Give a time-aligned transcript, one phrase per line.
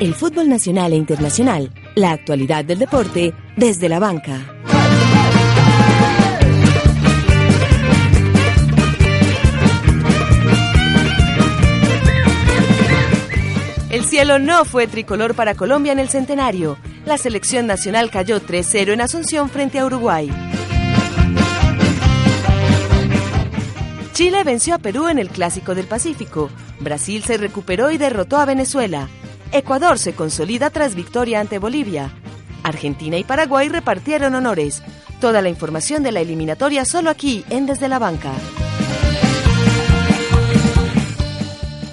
[0.00, 4.40] El fútbol nacional e internacional, la actualidad del deporte desde la banca.
[13.90, 16.78] El cielo no fue tricolor para Colombia en el centenario.
[17.04, 20.30] La selección nacional cayó 3-0 en Asunción frente a Uruguay.
[24.14, 26.48] Chile venció a Perú en el Clásico del Pacífico.
[26.78, 29.10] Brasil se recuperó y derrotó a Venezuela.
[29.52, 32.12] Ecuador se consolida tras victoria ante Bolivia.
[32.62, 34.82] Argentina y Paraguay repartieron honores.
[35.20, 38.32] Toda la información de la eliminatoria solo aquí en Desde la Banca.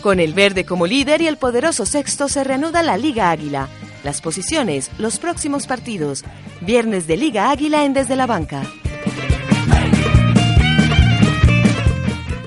[0.02, 3.68] Con el verde como líder y el poderoso sexto se reanuda la Liga Águila.
[4.04, 6.24] Las posiciones, los próximos partidos.
[6.62, 8.62] Viernes de Liga Águila en Desde la Banca.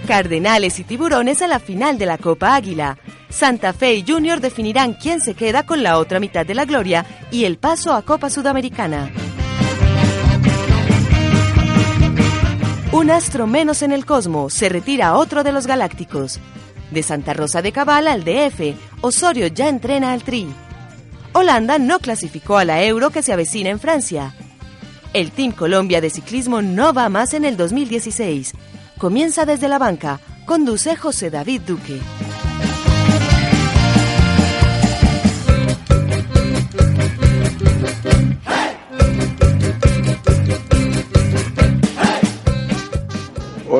[0.06, 2.96] Cardenales y Tiburones a la final de la Copa Águila.
[3.30, 7.06] Santa Fe y Junior definirán quién se queda con la otra mitad de la gloria
[7.30, 9.10] y el paso a Copa Sudamericana.
[12.92, 16.40] Un astro menos en el cosmos, se retira otro de los galácticos.
[16.90, 20.48] De Santa Rosa de Cabal al DF, Osorio ya entrena al Tri.
[21.32, 24.34] Holanda no clasificó a la Euro que se avecina en Francia.
[25.12, 28.54] El Team Colombia de ciclismo no va más en el 2016.
[28.98, 30.20] Comienza desde la banca.
[30.44, 32.00] Conduce José David Duque.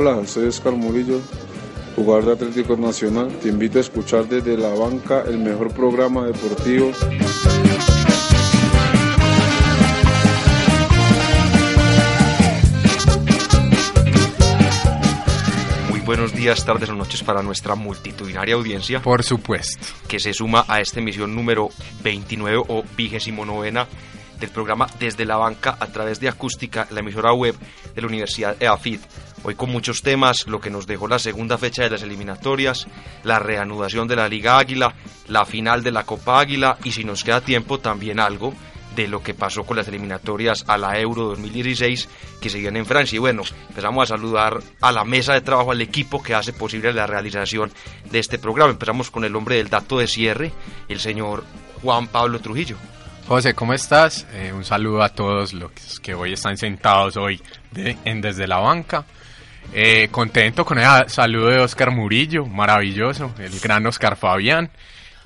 [0.03, 1.21] Hola, soy Oscar Murillo,
[1.95, 3.29] jugador de Atlético Nacional.
[3.43, 6.91] Te invito a escuchar desde la banca el mejor programa deportivo.
[15.91, 19.03] Muy buenos días, tardes o noches para nuestra multitudinaria audiencia.
[19.03, 19.87] Por supuesto.
[20.09, 21.69] Que se suma a esta emisión número
[22.03, 23.87] 29 o vigésimo novena
[24.41, 27.55] del programa Desde la Banca a través de Acústica, la emisora web
[27.95, 29.01] de la Universidad EAFID.
[29.43, 32.87] Hoy con muchos temas, lo que nos dejó la segunda fecha de las eliminatorias,
[33.25, 34.95] la reanudación de la Liga Águila,
[35.29, 38.53] la final de la Copa Águila y si nos queda tiempo también algo
[38.95, 42.09] de lo que pasó con las eliminatorias a la Euro 2016
[42.41, 43.17] que seguían en Francia.
[43.17, 46.93] Y bueno, empezamos a saludar a la mesa de trabajo, al equipo que hace posible
[46.93, 47.71] la realización
[48.11, 48.73] de este programa.
[48.73, 50.53] Empezamos con el hombre del dato de cierre,
[50.89, 51.45] el señor
[51.83, 52.77] Juan Pablo Trujillo.
[53.27, 54.27] José, ¿cómo estás?
[54.33, 57.41] Eh, un saludo a todos los que hoy están sentados hoy
[58.05, 59.07] en Desde la Banca.
[59.73, 64.71] Eh, contento con el saludo de Oscar Murillo, maravilloso, el gran Oscar Fabián.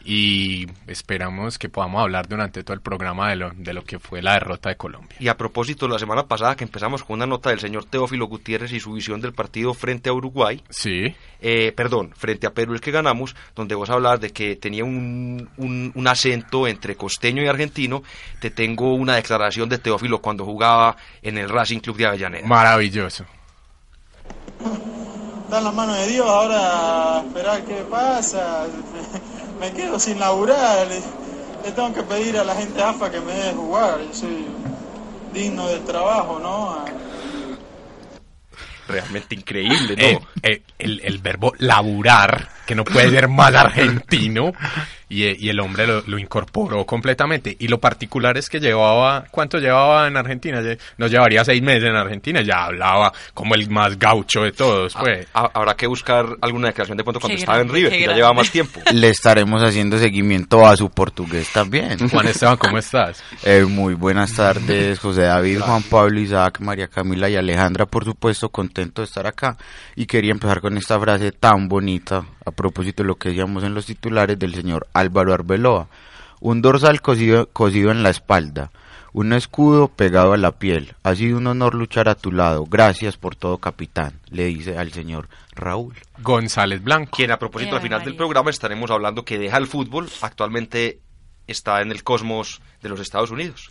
[0.06, 4.20] Y esperamos que podamos hablar durante todo el programa de lo, de lo que fue
[4.20, 5.16] la derrota de Colombia.
[5.18, 8.72] Y a propósito, la semana pasada que empezamos con una nota del señor Teófilo Gutiérrez
[8.72, 10.62] y su visión del partido frente a Uruguay.
[10.68, 11.14] Sí.
[11.40, 15.48] Eh, perdón, frente a Perú el que ganamos, donde vos hablas de que tenía un,
[15.56, 18.02] un, un, acento entre costeño y argentino,
[18.40, 22.46] te tengo una declaración de Teófilo cuando jugaba en el Racing Club de Avellaneda.
[22.46, 23.24] Maravilloso.
[25.44, 28.66] Está en las manos de Dios, ahora esperar qué pasa.
[29.60, 31.00] Me quedo sin laburar, le,
[31.64, 34.00] le, tengo que pedir a la gente AFA que me deje jugar.
[34.00, 34.46] Yo soy
[35.32, 36.84] digno del trabajo, ¿no?
[38.88, 40.02] Realmente increíble, ¿no?
[40.02, 44.52] Eh, eh, el, el, verbo laburar, que no puede ser más argentino,
[45.14, 47.54] y, y el hombre lo, lo, incorporó completamente.
[47.58, 50.60] Y lo particular es que llevaba, ¿cuánto llevaba en Argentina?
[50.98, 54.94] Nos llevaría seis meses en Argentina, ya hablaba como el más gaucho de todos.
[54.94, 55.28] Pues.
[55.32, 58.34] Ah, habrá que buscar alguna declaración de cuando qué estaba en River, que ya llevaba
[58.34, 58.80] más tiempo.
[58.92, 61.96] Le estaremos haciendo seguimiento a su portugués también.
[62.10, 63.22] Juan Esteban, ¿cómo estás?
[63.44, 68.48] Eh, muy buenas tardes, José David, Juan Pablo, Isaac, María Camila y Alejandra, por supuesto,
[68.48, 69.56] contento de estar acá.
[69.94, 73.74] Y quería empezar con esta frase tan bonita a propósito de lo que decíamos en
[73.74, 75.88] los titulares del señor Álvaro Arbeloa.
[76.40, 78.70] Un dorsal cosido, cosido en la espalda,
[79.12, 80.94] un escudo pegado a la piel.
[81.04, 82.66] Ha sido un honor luchar a tu lado.
[82.66, 85.94] Gracias por todo, capitán, le dice al señor Raúl.
[86.18, 87.16] González Blanco.
[87.16, 88.10] Quien a propósito al final María.
[88.10, 90.98] del programa estaremos hablando que deja el fútbol, actualmente
[91.46, 93.70] está en el cosmos de los Estados Unidos.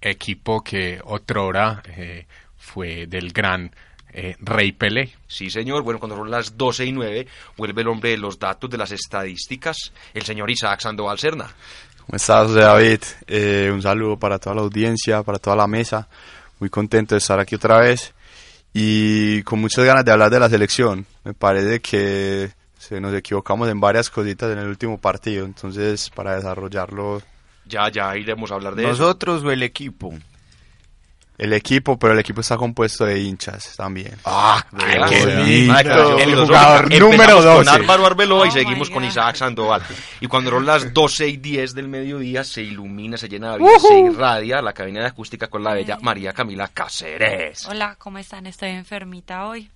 [0.00, 3.74] Equipo que otrora eh, fue del gran
[4.14, 5.12] eh, Rey Pelé.
[5.26, 5.82] Sí, señor.
[5.82, 7.26] Bueno, cuando son las 12 y 9,
[7.56, 11.52] vuelve el hombre de los datos, de las estadísticas, el señor Isaac Sandoval Serna.
[11.98, 13.00] ¿Cómo estás, David?
[13.26, 16.08] Eh, un saludo para toda la audiencia, para toda la mesa.
[16.60, 18.14] Muy contento de estar aquí otra vez
[18.72, 21.06] y con muchas ganas de hablar de la selección.
[21.24, 26.36] Me parece que se nos equivocamos en varias cositas en el último partido, entonces para
[26.36, 27.22] desarrollarlo
[27.66, 28.90] Ya, ya iremos a hablar de eso.
[28.90, 30.12] Nosotros o el equipo.
[31.36, 34.14] El equipo, pero el equipo está compuesto de hinchas también.
[34.24, 35.74] Ah, Ay, qué qué lindo.
[35.74, 36.18] lindo.
[36.18, 37.70] El jugador empezamos número con 12.
[37.70, 39.04] Álvaro Arbeloa y Oh seguimos my con.
[39.04, 39.82] Isaac Sandoval.
[40.20, 43.78] Y cuando eran las 12 y 10 del mediodía, se ilumina, se llena de vida,
[43.80, 47.66] se irradia la cabina de acústica con la bella María Camila Cáceres.
[47.68, 48.46] Hola, ¿cómo están?
[48.46, 49.70] Estoy enfermita hoy.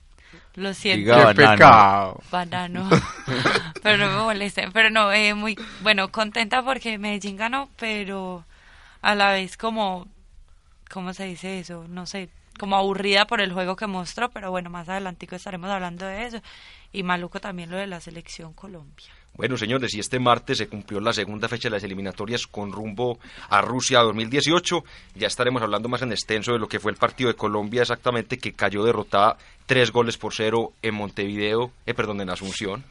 [0.55, 1.15] Lo siento.
[1.15, 1.57] Diga Qué banano.
[1.57, 2.21] pecado.
[2.31, 2.89] Banano.
[3.83, 4.71] pero no me molesten.
[4.73, 8.45] Pero no, eh, muy, bueno, contenta porque Medellín ganó, pero
[9.03, 10.07] a la vez como,
[10.89, 11.87] ¿cómo se dice eso?
[11.89, 16.07] No sé, como aburrida por el juego que mostró, pero bueno, más adelantico estaremos hablando
[16.07, 16.43] de eso.
[16.93, 19.07] Y maluco también lo de la selección Colombia.
[19.35, 23.21] Bueno, señores, y este martes se cumplió la segunda fecha de las eliminatorias con rumbo
[23.49, 24.83] a Rusia 2018.
[25.15, 28.39] Ya estaremos hablando más en extenso de lo que fue el partido de Colombia exactamente,
[28.39, 29.37] que cayó derrotada
[29.67, 32.83] tres goles por cero en Montevideo, eh, perdón, en Asunción,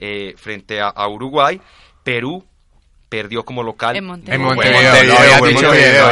[0.00, 1.60] eh, frente a, a Uruguay.
[2.02, 2.44] Perú
[3.08, 3.96] perdió como local.
[3.96, 4.34] En Montevideo.
[4.34, 6.10] En Montevideo,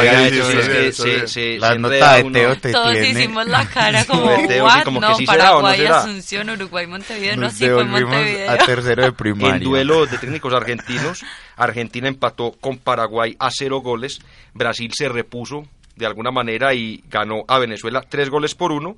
[1.33, 2.31] que La nota de.
[2.31, 3.09] Teo te Todos tiene.
[3.09, 5.99] hicimos la cara como, Teo, sí, como que no, sí será o no Paraguay, será.
[5.99, 7.35] Asunción, Uruguay, Montevideo.
[7.35, 8.51] No, Nos sí fue Montevideo.
[8.51, 9.55] a tercero de primaria.
[9.57, 11.23] En duelo de técnicos argentinos,
[11.55, 14.19] Argentina empató con Paraguay a cero goles,
[14.53, 18.97] Brasil se repuso de alguna manera y ganó a Venezuela tres goles por uno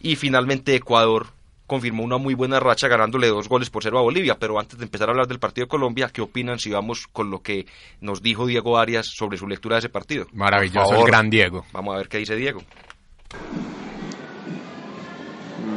[0.00, 1.28] y finalmente Ecuador
[1.68, 4.36] confirmó una muy buena racha ganándole dos goles por cero a Bolivia.
[4.40, 7.30] Pero antes de empezar a hablar del partido de Colombia, ¿qué opinan si vamos con
[7.30, 7.66] lo que
[8.00, 10.26] nos dijo Diego Arias sobre su lectura de ese partido?
[10.32, 11.64] Maravilloso el gran Diego.
[11.72, 12.60] Vamos a ver qué dice Diego.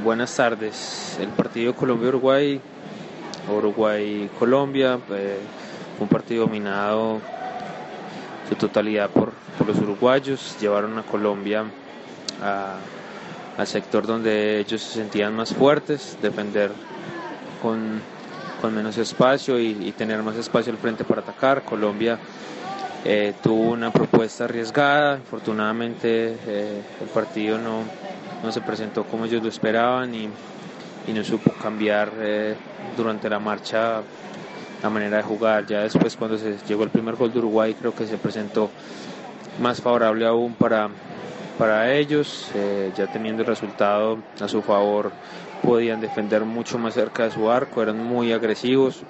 [0.04, 1.18] Buenas tardes.
[1.20, 2.60] El partido Colombia-Uruguay,
[3.50, 5.38] Uruguay-Colombia, eh,
[6.00, 7.20] un partido dominado
[8.50, 10.56] su totalidad por, por los uruguayos.
[10.60, 11.66] Llevaron a Colombia
[12.42, 12.78] a-
[13.62, 16.72] al sector donde ellos se sentían más fuertes, defender
[17.62, 18.02] con,
[18.60, 21.62] con menos espacio y, y tener más espacio al frente para atacar.
[21.64, 22.18] Colombia
[23.06, 27.84] eh, tuvo una propuesta arriesgada, afortunadamente eh, el partido no,
[28.44, 30.28] no se presentó como ellos lo esperaban y,
[31.08, 32.56] y no supo cambiar eh,
[32.98, 34.02] durante la marcha
[34.82, 35.68] la manera de jugar.
[35.68, 38.72] Ya después cuando se llegó el primer gol de Uruguay creo que se presentó
[39.62, 40.90] más favorable aún para,
[41.62, 45.12] para ellos, eh, ya teniendo el resultado a su favor
[45.62, 49.04] podían defender mucho más cerca de su arco, eran muy agresivos,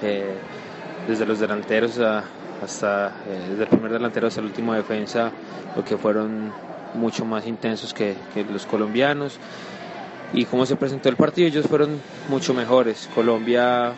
[0.00, 0.36] eh,
[1.08, 2.22] desde los delanteros a-
[2.62, 5.32] hasta, eh, desde el primer delantero hasta el último defensa,
[5.74, 6.52] lo que fueron
[6.94, 9.40] mucho más intensos que, que los colombianos.
[10.32, 13.08] Y cómo se presentó el partido, ellos fueron mucho mejores.
[13.12, 13.94] Colombia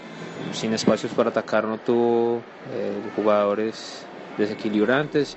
[0.53, 2.41] sin espacios para atacar no tuvo
[2.73, 4.07] eh, jugadores
[4.39, 5.37] desequilibrantes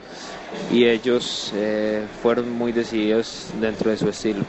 [0.72, 4.44] y ellos eh, fueron muy decididos dentro de su estilo.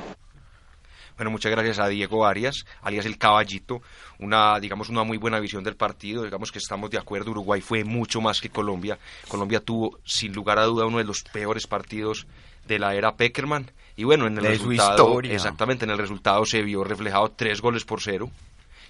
[1.16, 3.82] Bueno, muchas gracias a Diego Arias, alias el Caballito,
[4.20, 7.84] una, digamos, una muy buena visión del partido, digamos que estamos de acuerdo, Uruguay fue
[7.84, 8.98] mucho más que Colombia,
[9.28, 12.26] Colombia tuvo, sin lugar a duda, uno de los peores partidos
[12.66, 15.34] de la era Peckerman, y bueno, en el De su resultado, historia.
[15.34, 18.30] exactamente, en el resultado se vio reflejado tres goles por cero,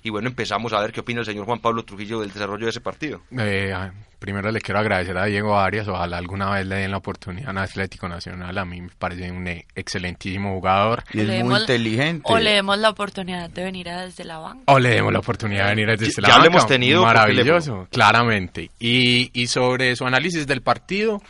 [0.02, 2.70] y bueno, empezamos a ver qué opina el señor Juan Pablo Trujillo del desarrollo de
[2.70, 3.22] ese partido.
[3.38, 6.96] Eh, ah, primero le quiero agradecer a Diego Arias, ojalá alguna vez le den la
[6.98, 11.04] oportunidad en Atlético Nacional, a mí me parece un eh, excelentísimo jugador.
[11.12, 12.22] Y es muy demos- inteligente.
[12.24, 14.62] O le demos la oportunidad de venir a desde la banca.
[14.66, 16.48] O le demos la oportunidad de venir desde Ya- la ya lo banca.
[16.48, 18.70] hemos tenido Maravilloso, claramente.
[18.78, 21.20] Y, y sobre su análisis del partido,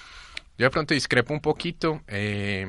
[0.58, 2.02] yo de pronto discrepo un poquito.
[2.08, 2.67] eh,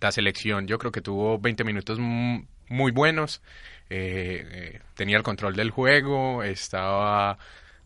[0.00, 3.40] la selección, yo creo que tuvo 20 minutos mu- muy buenos.
[3.90, 7.38] Eh, eh, tenía el control del juego, estaba,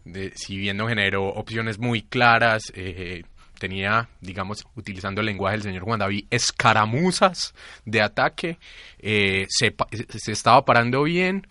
[0.05, 3.23] de- si bien no generó opciones muy claras, eh,
[3.59, 7.55] tenía, digamos, utilizando el lenguaje del señor Juan David, escaramuzas
[7.85, 8.59] de ataque,
[9.01, 11.47] se estaba parando bien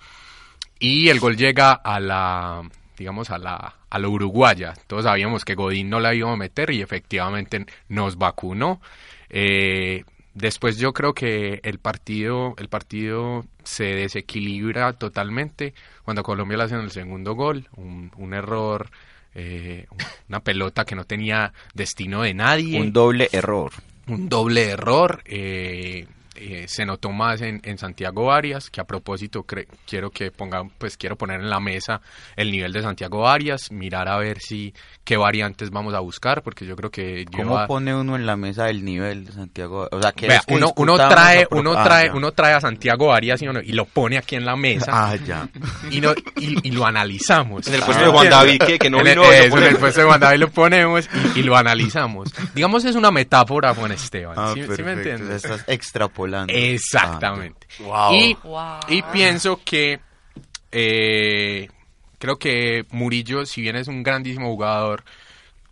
[0.79, 2.61] y el gol llega a la
[2.97, 4.73] digamos a la a la uruguaya.
[4.87, 8.81] Todos sabíamos que Godín no la iba a meter y efectivamente nos vacunó.
[9.29, 16.63] Eh, después yo creo que el partido el partido se desequilibra totalmente cuando Colombia le
[16.65, 18.89] hacen el segundo gol un, un error
[19.35, 19.85] eh,
[20.27, 23.71] una pelota que no tenía destino de nadie Un doble error.
[24.07, 25.21] un doble error.
[25.25, 26.07] eh,
[26.39, 29.45] eh, se notó más en, en Santiago Arias, que a propósito
[29.87, 32.01] quiero que ponga, pues quiero poner en la mesa
[32.35, 36.65] el nivel de Santiago Arias, mirar a ver si qué variantes vamos a buscar, porque
[36.65, 39.87] yo creo que ¿Cómo lleva- pone uno en la mesa el nivel de Santiago?
[39.91, 43.85] O sea, que uno, uno trae, uno trae, uno trae a Santiago Arias y lo
[43.85, 45.47] pone aquí en la mesa Ah, ya.
[45.91, 47.67] y, no, y, y lo analizamos.
[47.67, 49.49] En el puesto de Juan David, que, que no En el- vino eso, en el
[49.49, 49.79] ponemos.
[49.79, 52.29] puesto de Juan David lo ponemos y, y lo analizamos.
[52.53, 54.35] Digamos, es una metáfora, Juan Esteban.
[54.37, 55.43] Ah, ¿sí, sí me entiendes?
[55.43, 56.28] Estás extrapolando.
[56.49, 57.67] Exactamente.
[57.91, 58.79] Ah, Y, Wow.
[58.87, 59.99] y pienso que
[60.71, 61.67] eh,
[62.17, 65.03] creo que Murillo, si bien es un grandísimo jugador,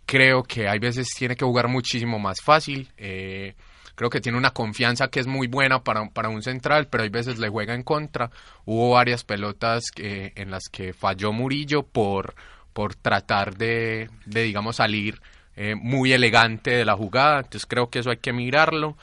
[0.06, 2.88] creo que hay veces tiene que jugar muchísimo más fácil.
[2.96, 3.54] Eh,
[3.94, 7.10] creo que tiene una confianza que es muy buena para, para un central, pero hay
[7.10, 8.30] veces le juega en contra.
[8.64, 12.34] Hubo varias pelotas que, en las que falló Murillo por,
[12.72, 15.20] por tratar de, de digamos, salir
[15.56, 17.38] eh, muy elegante de la jugada.
[17.38, 18.96] Entonces creo que eso hay que mirarlo.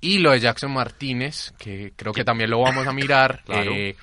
[0.00, 3.42] Y lo de Jackson Martínez, que creo que también lo vamos a mirar.
[3.46, 3.72] Claro.
[3.72, 3.96] eh,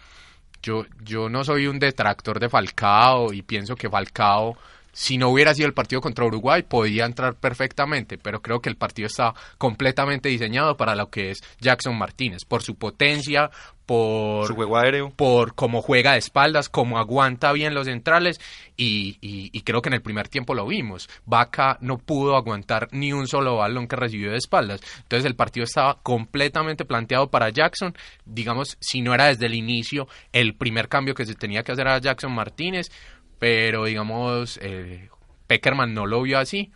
[0.62, 4.58] yo, yo no soy un detractor de Falcao y pienso que Falcao,
[4.94, 8.78] si no hubiera sido el partido contra Uruguay, podía entrar perfectamente, pero creo que el
[8.78, 13.50] partido está completamente diseñado para lo que es Jackson Martínez, por su potencia,
[13.88, 15.10] por Su juego aéreo.
[15.10, 18.40] por cómo juega de espaldas, cómo aguanta bien los centrales
[18.78, 21.10] y, y- y creo que en el primer tiempo lo vimos.
[21.26, 24.80] Vaca no pudo aguantar ni un solo balón que recibió de espaldas.
[25.00, 27.94] Entonces el partido estaba completamente planteado para Jackson.
[28.26, 31.88] Digamos, si no era desde el inicio el primer cambio que se tenía que hacer
[31.88, 32.90] a Jackson Martínez,
[33.44, 35.10] pero digamos, eh,
[35.48, 36.72] Peckerman no lo vio así.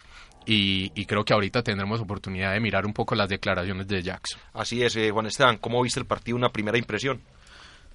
[0.45, 4.37] Y, y creo que ahorita tendremos oportunidad de mirar un poco las declaraciones de Jackson.
[4.51, 6.35] Así es, eh, Juan Esteban, ¿cómo viste el partido?
[6.35, 7.21] Una primera impresión.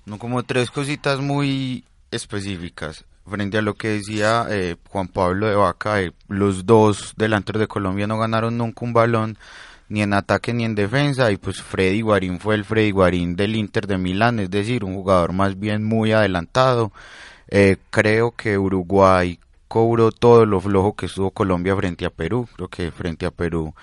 [0.06, 3.04] No, como tres cositas muy específicas.
[3.28, 7.68] Frente a lo que decía eh, Juan Pablo de Vaca, eh, los dos delanteros de
[7.68, 9.36] Colombia no ganaron nunca un balón,
[9.90, 13.54] ni en ataque ni en defensa, y pues Freddy Guarín fue el Freddy Guarín del
[13.54, 16.90] Inter de Milán, es decir, un jugador más bien muy adelantado.
[17.54, 22.68] Eh, creo que Uruguay cobró todo lo flojo que estuvo Colombia frente a Perú, creo
[22.68, 23.75] que frente a Perú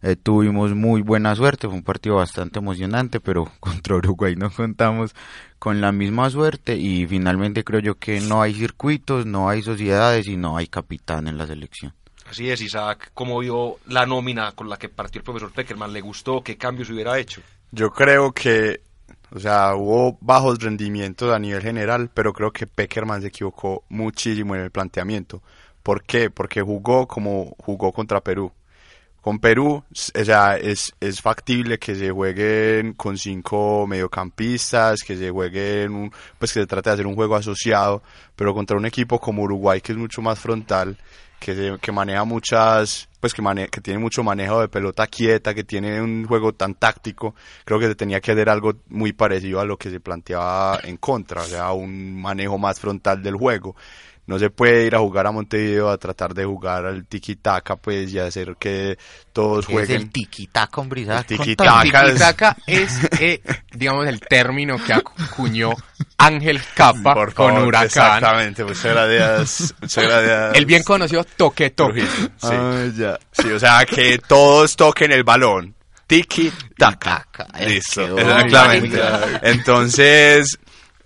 [0.00, 5.14] eh, tuvimos muy buena suerte, fue un partido bastante emocionante, pero contra Uruguay no contamos
[5.58, 10.26] con la misma suerte y finalmente creo yo que no hay circuitos, no hay sociedades
[10.26, 11.92] y no hay capitán en la selección.
[12.30, 15.92] Así es, Isaac, ¿cómo vio la nómina con la que partió el profesor Peckerman?
[15.92, 16.42] ¿Le gustó?
[16.42, 17.42] ¿Qué cambios hubiera hecho?
[17.72, 18.80] Yo creo que,
[19.30, 24.54] o sea, hubo bajos rendimientos a nivel general, pero creo que Peckerman se equivocó muchísimo
[24.56, 25.42] en el planteamiento.
[25.82, 26.30] ¿Por qué?
[26.30, 28.52] Porque jugó como jugó contra Perú.
[29.20, 35.30] Con Perú, o sea, es, es factible que se jueguen con cinco mediocampistas, que se
[35.30, 38.02] jueguen, un- pues que se trate de hacer un juego asociado,
[38.36, 40.96] pero contra un equipo como Uruguay que es mucho más frontal,
[41.40, 45.54] que, se- que maneja muchas, pues que, mane- que tiene mucho manejo de pelota quieta,
[45.54, 47.34] que tiene un juego tan táctico,
[47.64, 50.96] creo que se tenía que hacer algo muy parecido a lo que se planteaba en
[50.98, 53.74] contra, o sea, un manejo más frontal del juego.
[54.26, 58.12] No se puede ir a jugar a Montevideo a tratar de jugar al tiki-taka, pues,
[58.12, 58.98] y hacer que
[59.32, 60.02] todos ¿Qué es jueguen.
[60.02, 61.02] el tiquitaca, hombre?
[61.02, 62.18] El.
[62.18, 63.40] Tiki-taka es, eh,
[63.72, 65.70] digamos, el término que acuñó
[66.18, 67.86] Ángel Capa Por con Huracán.
[67.86, 69.74] Exactamente, muchas gracias.
[69.80, 70.56] Muchas gracias.
[70.56, 72.02] El bien conocido Toque Toque.
[72.02, 72.28] Sí.
[72.42, 73.18] Ah, ya.
[73.32, 75.74] Sí, o sea, que todos toquen el balón.
[76.08, 77.26] Tiki taka.
[77.60, 79.00] Listo, exactamente.
[79.42, 80.58] Entonces,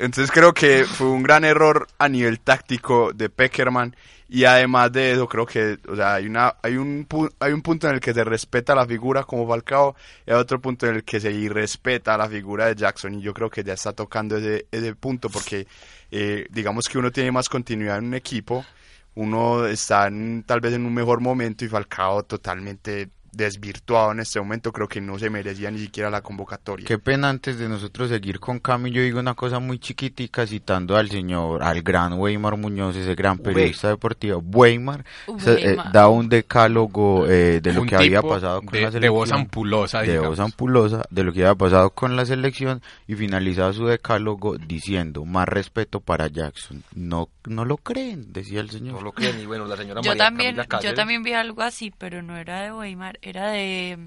[0.05, 3.95] entonces creo que fue un gran error a nivel táctico de Peckerman
[4.29, 7.07] y además de eso creo que, o sea, hay una hay un
[7.39, 9.95] hay un punto en el que se respeta la figura como Falcao
[10.27, 13.35] y hay otro punto en el que se irrespeta la figura de Jackson y yo
[13.35, 15.67] creo que ya está tocando ese ese punto porque
[16.11, 18.67] eh, digamos que uno tiene más continuidad en un equipo
[19.15, 24.39] uno está en- tal vez en un mejor momento y Falcao totalmente desvirtuado en este
[24.39, 26.87] momento, creo que no se merecía ni siquiera la convocatoria.
[26.87, 30.97] Qué pena antes de nosotros seguir con Cami, yo digo una cosa muy chiquitica citando
[30.97, 34.39] al señor, al gran Weimar Muñoz, ese gran periodista deportivo.
[34.39, 35.93] Weimar, eh, Weimar.
[35.93, 39.15] da un decálogo eh, de lo Un que había pasado con de, la de selección.
[39.15, 43.73] voz ampulosa, de voz ampulosa, de lo que había pasado con la selección y finalizaba
[43.73, 46.83] su decálogo diciendo más respeto para Jackson.
[46.95, 48.83] No, no lo creen, decía el señor.
[48.93, 51.63] No lo creen, y bueno, la señora Yo María también, Camila yo también vi algo
[51.63, 53.99] así, pero no era de Weimar, era de...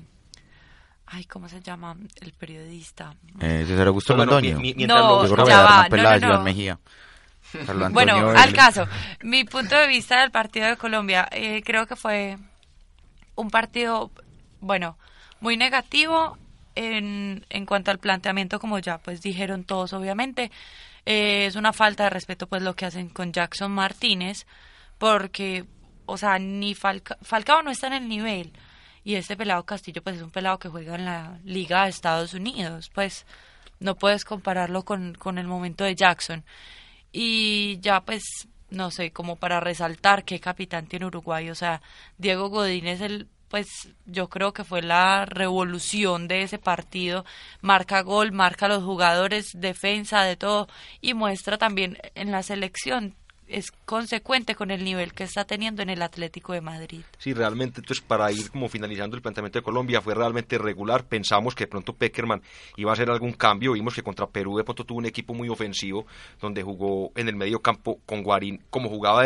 [1.08, 1.96] Ay, ¿cómo se llama?
[2.22, 3.14] El periodista.
[3.40, 4.58] Eh, César Augusto Bueno, Londoño.
[4.58, 8.88] mi- mi- mientras No, lo- ya va, no, no, Bueno, al caso,
[9.22, 12.38] mi punto de vista del partido de Colombia, eh, creo que fue
[13.36, 14.12] un partido,
[14.62, 14.98] bueno,
[15.40, 16.38] muy negativo
[16.74, 20.52] en, en cuanto al planteamiento, como ya pues dijeron todos, obviamente.
[21.06, 24.48] Eh, es una falta de respeto pues lo que hacen con Jackson Martínez,
[24.98, 25.66] porque,
[26.08, 28.52] o sea, ni Falca- Falcao no está en el nivel.
[29.06, 32.34] Y este pelado Castillo pues es un pelado que juega en la Liga de Estados
[32.34, 33.26] Unidos, pues
[33.80, 36.44] no puedes compararlo con, con el momento de Jackson.
[37.12, 41.84] Y ya pues, no sé, como para resaltar qué capitán tiene Uruguay, o sea,
[42.18, 47.26] Diego Godín es el, pues yo creo que fue la revolución de ese partido,
[47.62, 50.68] marca gol, marca a los jugadores, defensa, de todo,
[51.00, 53.16] y muestra también en la selección,
[53.48, 57.02] es consecuente con el nivel que está teniendo en el Atlético de Madrid.
[57.18, 61.06] Sí, realmente, entonces para ir como finalizando el planteamiento de Colombia fue realmente regular.
[61.06, 62.42] Pensamos que de pronto Peckerman
[62.78, 63.74] iba a hacer algún cambio.
[63.74, 66.06] Vimos que contra Perú de pronto tuvo un equipo muy ofensivo
[66.40, 69.26] donde jugó en el medio campo con Guarín como jugaba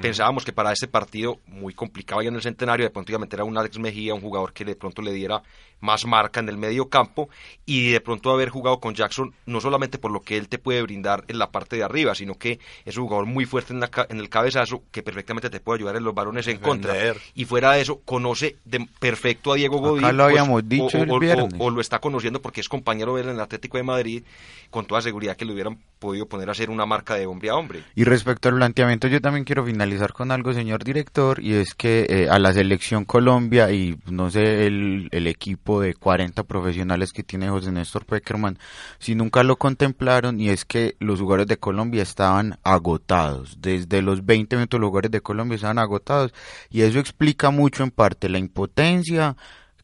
[0.00, 3.20] Pensábamos que para ese partido muy complicado ya en el centenario, de pronto iba a
[3.20, 5.42] meter a un Alex Mejía, un jugador que de pronto le diera
[5.80, 7.28] más marca en el medio campo
[7.66, 10.80] y de pronto haber jugado con Jackson no solamente por lo que él te puede
[10.82, 13.90] brindar en la parte de arriba, sino que es un jugador muy fuerte en, la,
[14.08, 16.94] en el cabezazo que perfectamente te puede ayudar en los varones en contra.
[17.34, 20.02] Y fuera de eso, conoce de perfecto a Diego Godín.
[20.02, 23.28] lo pues, habíamos dicho o, el O, lo está conociendo porque es compañero de él
[23.28, 24.22] en el Atlético de Madrid,
[24.70, 27.56] con toda seguridad que le hubieran podido poner a hacer una marca de hombre a
[27.56, 27.82] hombre.
[27.94, 32.06] Y respecto al planteamiento, yo también quiero finalizar con algo, señor director, y es que
[32.08, 37.22] eh, a la selección Colombia y no sé, el, el equipo de 40 profesionales que
[37.22, 38.58] tiene José Néstor Peckerman,
[38.98, 43.58] si nunca lo contemplaron, y es que los jugadores de Colombia estaban agotados.
[43.60, 46.32] Desde los 20 minutos los jugadores de Colombia estaban agotados,
[46.70, 49.36] y eso explica mucho en parte la impotencia,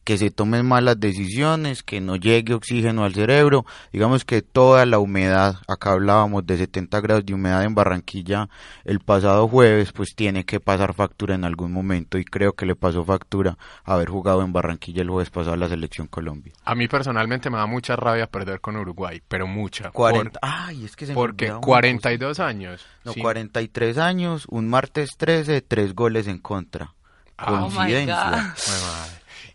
[0.03, 4.99] que se tomen malas decisiones, que no llegue oxígeno al cerebro, digamos que toda la
[4.99, 8.49] humedad, acá hablábamos de 70 grados de humedad en Barranquilla
[8.83, 12.75] el pasado jueves, pues tiene que pasar factura en algún momento y creo que le
[12.75, 16.53] pasó factura haber jugado en Barranquilla el jueves pasado la selección Colombia.
[16.65, 19.91] A mí personalmente me da mucha rabia perder con Uruguay, pero mucha.
[19.91, 22.85] 40, ay, es que se porque 42 años.
[23.05, 26.93] No, 43 años, un martes 13, tres goles en contra.
[27.37, 28.53] Oh Coincidencia.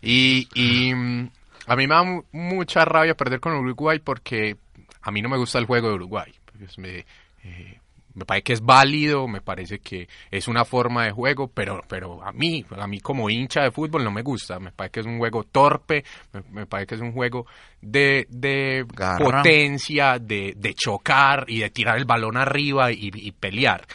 [0.01, 1.29] Y, y mm,
[1.67, 4.57] a mí me da mucha rabia perder con Uruguay porque
[5.01, 6.33] a mí no me gusta el juego de Uruguay.
[6.57, 7.05] Pues me,
[7.43, 7.79] eh,
[8.13, 12.23] me parece que es válido, me parece que es una forma de juego, pero, pero
[12.23, 14.59] a mí, a mí como hincha de fútbol no me gusta.
[14.59, 16.03] Me parece que es un juego torpe,
[16.51, 17.45] me, parece que es un juego
[17.81, 18.85] de, de
[19.17, 23.85] potencia, de, de, chocar y de tirar el balón arriba y, y pelear.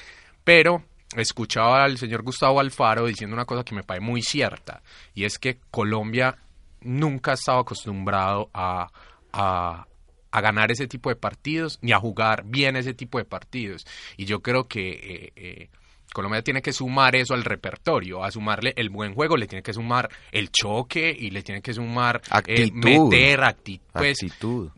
[0.42, 0.82] Pero
[1.16, 4.83] escuchaba al señor Gustavo Alfaro diciendo una cosa que me parece muy cierta,
[5.14, 6.37] y es que Colombia
[6.80, 8.88] nunca ha estado acostumbrado a,
[9.33, 9.87] a,
[10.40, 13.87] ganar ese tipo de partidos, ni a jugar bien ese tipo de partidos.
[14.16, 15.68] Y yo creo que eh, eh,
[16.12, 19.73] Colombia tiene que sumar eso al repertorio, a sumarle el buen juego, le tiene que
[19.73, 23.54] sumar el choque y le tiene que sumar eh, meter
[23.92, 24.71] pues, actitud.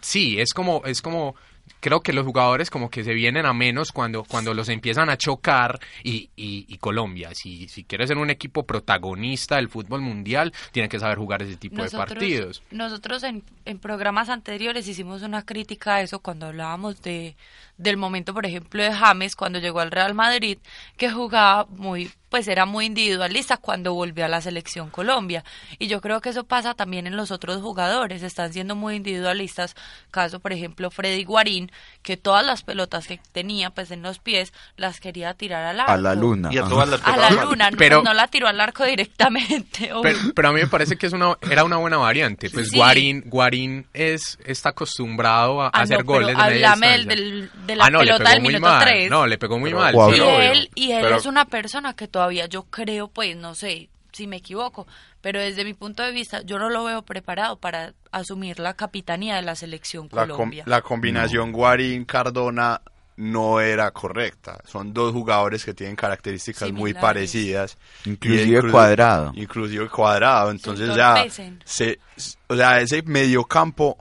[0.00, 1.34] sí, es como, es como
[1.80, 5.16] creo que los jugadores como que se vienen a menos cuando, cuando los empiezan a
[5.16, 10.88] chocar y, y, Colombia, si, si quiere ser un equipo protagonista del fútbol mundial, tiene
[10.88, 12.62] que saber jugar ese tipo de partidos.
[12.70, 17.36] Nosotros en, en programas anteriores hicimos una crítica a eso cuando hablábamos de,
[17.78, 20.58] del momento, por ejemplo, de James cuando llegó al Real Madrid,
[20.96, 25.44] que jugaba muy pues era muy individualista cuando volvió a la selección Colombia.
[25.78, 29.74] Y yo creo que eso pasa también en los otros jugadores, están siendo muy individualistas.
[30.10, 31.70] Caso, por ejemplo, Freddy Guarín,
[32.02, 35.92] que todas las pelotas que tenía pues en los pies las quería tirar al arco.
[35.92, 36.50] A la luna.
[36.50, 39.90] a, la luna, pero, no, la tiró al arco directamente.
[40.34, 42.50] Pero, a mí me parece que es una, era una buena variante.
[42.50, 47.84] Pues Guarín, Guarín es, está acostumbrado a, ah, hacer goles de media del, de la
[47.84, 49.10] ah, pelota del minuto 3.
[49.10, 49.94] No, le pegó muy mal.
[49.94, 54.26] y él, y él es una persona que todavía yo creo, pues no sé si
[54.26, 54.86] me equivoco,
[55.20, 59.36] pero desde mi punto de vista yo no lo veo preparado para asumir la capitanía
[59.36, 60.64] de la selección la Colombia.
[60.66, 62.80] la combinación Guarín-Cardona
[63.16, 64.60] no era correcta.
[64.64, 67.76] Son dos jugadores que tienen características muy parecidas.
[68.04, 69.32] Inclusive cuadrado.
[69.34, 70.52] Inclusive cuadrado.
[70.52, 71.26] Entonces ya
[71.64, 71.98] se,
[72.46, 73.98] o sea, ese mediocampo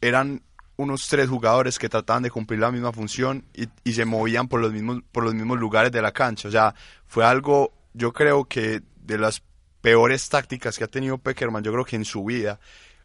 [0.00, 0.42] eran
[0.80, 4.60] unos tres jugadores que trataban de cumplir la misma función y, y, se movían por
[4.60, 6.48] los mismos por los mismos lugares de la cancha.
[6.48, 6.74] O sea,
[7.06, 9.42] fue algo, yo creo que de las
[9.80, 12.60] peores tácticas que ha tenido Peckerman, yo creo que en su vida,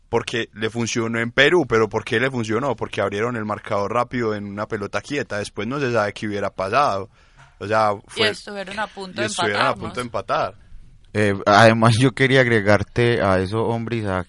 [0.10, 2.76] porque le funcionó en Perú, pero ¿por qué le funcionó?
[2.76, 6.50] Porque abrieron el marcador rápido en una pelota quieta, después no se sabe qué hubiera
[6.50, 7.10] pasado.
[7.60, 9.66] O sea, fue, y estuvieron a punto de empatar.
[9.66, 10.56] a punto de empatar.
[11.14, 14.28] Eh, además, yo quería agregarte a eso, hombre, Isaac,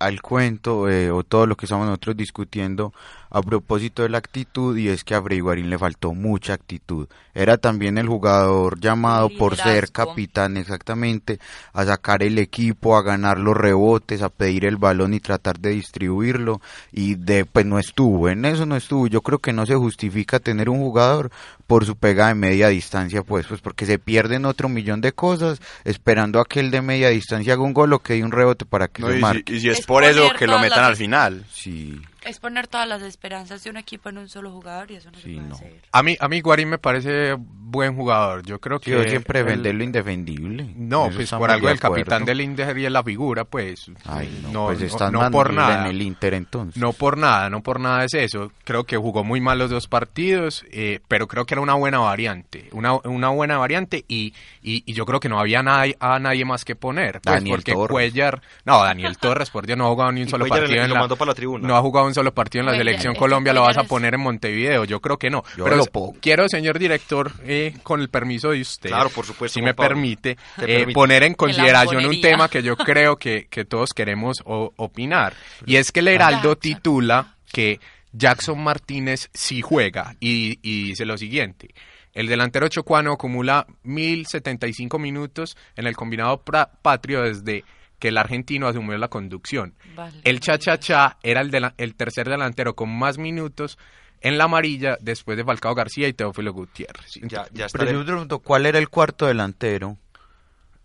[0.00, 2.92] al cuento eh, o todo lo que estamos nosotros discutiendo
[3.30, 7.08] a propósito de la actitud y es que a Frei Guarín le faltó mucha actitud.
[7.32, 11.38] Era también el jugador llamado por ser capitán exactamente
[11.72, 15.70] a sacar el equipo, a ganar los rebotes, a pedir el balón y tratar de
[15.70, 16.60] distribuirlo
[16.92, 19.06] y de pues no estuvo, en eso no estuvo.
[19.06, 21.30] Yo creo que no se justifica tener un jugador
[21.68, 25.60] por su pega de media distancia, pues, pues porque se pierden otro millón de cosas
[25.84, 28.64] esperando a que el de media distancia haga un gol o que dé un rebote
[28.64, 29.54] para que se marque.
[29.54, 31.44] y si es, por eso que lo metan al final.
[31.52, 35.10] Sí es poner todas las esperanzas de un equipo en un solo jugador y eso
[35.10, 35.80] no se puede hacer.
[35.92, 38.42] A mí, a mí Guarín me parece buen jugador.
[38.44, 38.90] Yo creo que...
[38.90, 40.70] Yo siempre vender lo indefendible.
[40.76, 43.90] No, pues por algo el capitán del Inter y la figura, pues...
[44.04, 45.84] Ay, no, pues están no, por nada.
[45.84, 46.80] en el Inter entonces.
[46.80, 48.52] No por nada, no por nada es eso.
[48.64, 51.98] Creo que jugó muy mal los dos partidos, eh, pero creo que era una buena
[52.00, 52.68] variante.
[52.72, 56.64] Una, una buena variante y, y, yo creo que no había nadie, a nadie más
[56.64, 57.20] que poner.
[57.20, 57.90] Pues Daniel porque Torres.
[57.90, 58.42] Cuellar...
[58.64, 60.82] No, Daniel Torres, por Dios, no ha jugado ni un solo partido.
[60.82, 61.66] En la, para la tribuna.
[61.66, 64.14] No ha jugado un solo partido en la selección el Colombia lo vas a poner
[64.14, 64.84] en Montevideo.
[64.84, 65.42] Yo creo que no.
[65.56, 65.86] Yo Pero lo
[66.20, 69.88] quiero, señor director, eh, con el permiso de usted, Claro, por supuesto, si me Pablo.
[69.90, 70.92] permite, Te eh, permite.
[70.92, 75.34] poner en consideración un tema que yo creo que, que todos queremos o- opinar.
[75.66, 76.60] Y es que el Heraldo Jackson.
[76.60, 77.80] titula que
[78.12, 81.68] Jackson Martínez sí juega y, y dice lo siguiente.
[82.12, 86.42] El delantero chocuano acumula 1075 minutos en el combinado
[86.82, 87.64] patrio desde
[88.00, 89.74] que el argentino asumió la conducción.
[89.94, 90.20] Vale.
[90.24, 93.78] El cha-cha-cha era el, el tercer delantero con más minutos
[94.20, 97.12] en la amarilla después de Falcao García y Teófilo Gutiérrez.
[97.22, 97.78] Ya, ya está.
[97.78, 99.96] Pero yo me pregunto, ¿cuál era el cuarto delantero?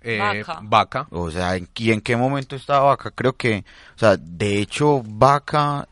[0.02, 0.60] Eh, Vaca.
[0.62, 1.08] Vaca.
[1.10, 3.10] O sea, ¿en, y en qué momento estaba Vaca?
[3.10, 5.88] Creo que, o sea, de hecho, Vaca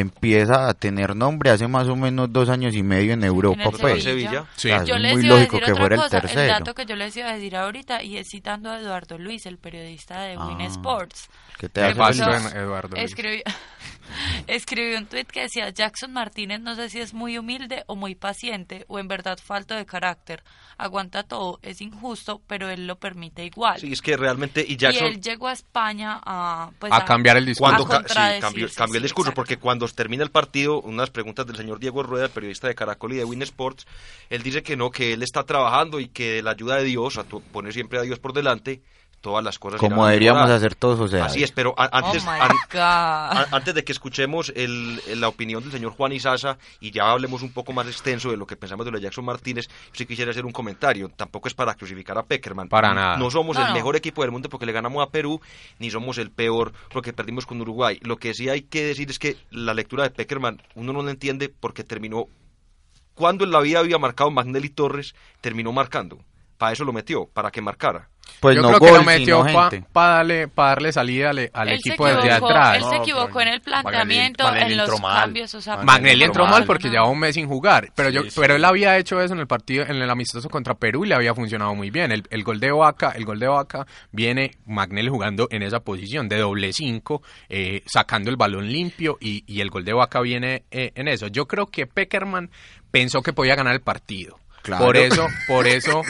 [0.00, 3.70] empieza a tener nombre hace más o menos dos años y medio en Europa, el
[3.78, 4.02] pues.
[4.04, 4.46] Sevilla.
[4.56, 4.70] Sí.
[4.70, 6.40] O sea, Yo es les muy iba a lógico decir que fuera el tercero.
[6.42, 9.46] el dato que yo les iba a decir ahorita y es citando a Eduardo Luis,
[9.46, 11.28] el periodista de Win Ah, Sports.
[11.58, 12.52] ¿Qué te ¿Qué hace pasó feliz?
[12.52, 13.04] en Eduardo Luis?
[13.04, 13.42] Escribió,
[14.46, 18.14] escribió un tuit que decía Jackson Martínez no sé si es muy humilde o muy
[18.14, 20.42] paciente o en verdad falto de carácter.
[20.78, 23.80] Aguanta todo, es injusto, pero él lo permite igual.
[23.80, 24.64] Sí, es que realmente.
[24.66, 25.06] Y y Jackson.
[25.06, 27.86] él llegó a España a, pues, A cambiar el discurso.
[27.86, 29.34] Cuando a sí, cambió, cambió el discurso, exacto.
[29.34, 33.14] porque cuando termina el partido, unas preguntas del señor Diego Rueda, el periodista de Caracol
[33.14, 33.86] y de Win Sports,
[34.28, 37.24] él dice que no, que él está trabajando y que la ayuda de Dios, a
[37.24, 38.82] tu- poner siempre a Dios por delante,
[39.26, 40.56] todas las cosas Como deberíamos mejorar.
[40.56, 41.24] hacer todos, o sea.
[41.24, 42.78] Así es, pero a- antes, oh my an- God.
[42.80, 47.10] a- antes de que escuchemos el- el- la opinión del señor Juan Isaza y ya
[47.10, 49.74] hablemos un poco más extenso de lo que pensamos de lo de Jackson Martínez, yo
[49.94, 51.08] sí quisiera hacer un comentario.
[51.08, 52.68] Tampoco es para crucificar a Peckerman.
[52.68, 53.16] Para nada.
[53.16, 53.74] No somos No, el no.
[53.74, 55.40] mejor equipo del mundo porque le ganamos a Perú,
[55.80, 57.98] ni somos el peor porque perdimos con Uruguay.
[58.02, 61.10] Lo que sí hay que decir es que la lectura de Peckerman uno no la
[61.10, 62.26] entiende porque terminó.
[63.14, 66.18] Cuando en la vida había marcado Magnelli Torres, terminó marcando.
[66.58, 68.08] Para eso lo metió, para que marcara.
[68.40, 69.46] Pues Yo no creo que lo gol, metió
[69.92, 72.76] para darle, pa darle salida al, equipo desde equivocó, atrás.
[72.76, 75.20] Él se equivocó en el planteamiento, Magnelli en los entró mal.
[75.20, 75.54] cambios.
[75.54, 76.66] O sea, Magnelli entró mal no.
[76.66, 79.40] porque llevaba un mes sin jugar, pero yo, Sí, pero él había hecho eso en
[79.40, 82.12] el partido, en el amistoso contra Perú y le había funcionado muy bien.
[82.12, 86.28] El, el gol de Vaca, el gol de Vaca viene Magnelli jugando en esa posición
[86.28, 90.64] de doble cinco, eh, sacando el balón limpio y, y el gol de Vaca viene
[90.70, 91.28] eh, en eso.
[91.28, 92.50] Yo creo que Peckerman
[92.90, 94.38] pensó que podía ganar el partido.
[94.66, 94.84] Claro.
[94.84, 96.02] Por eso, por eso,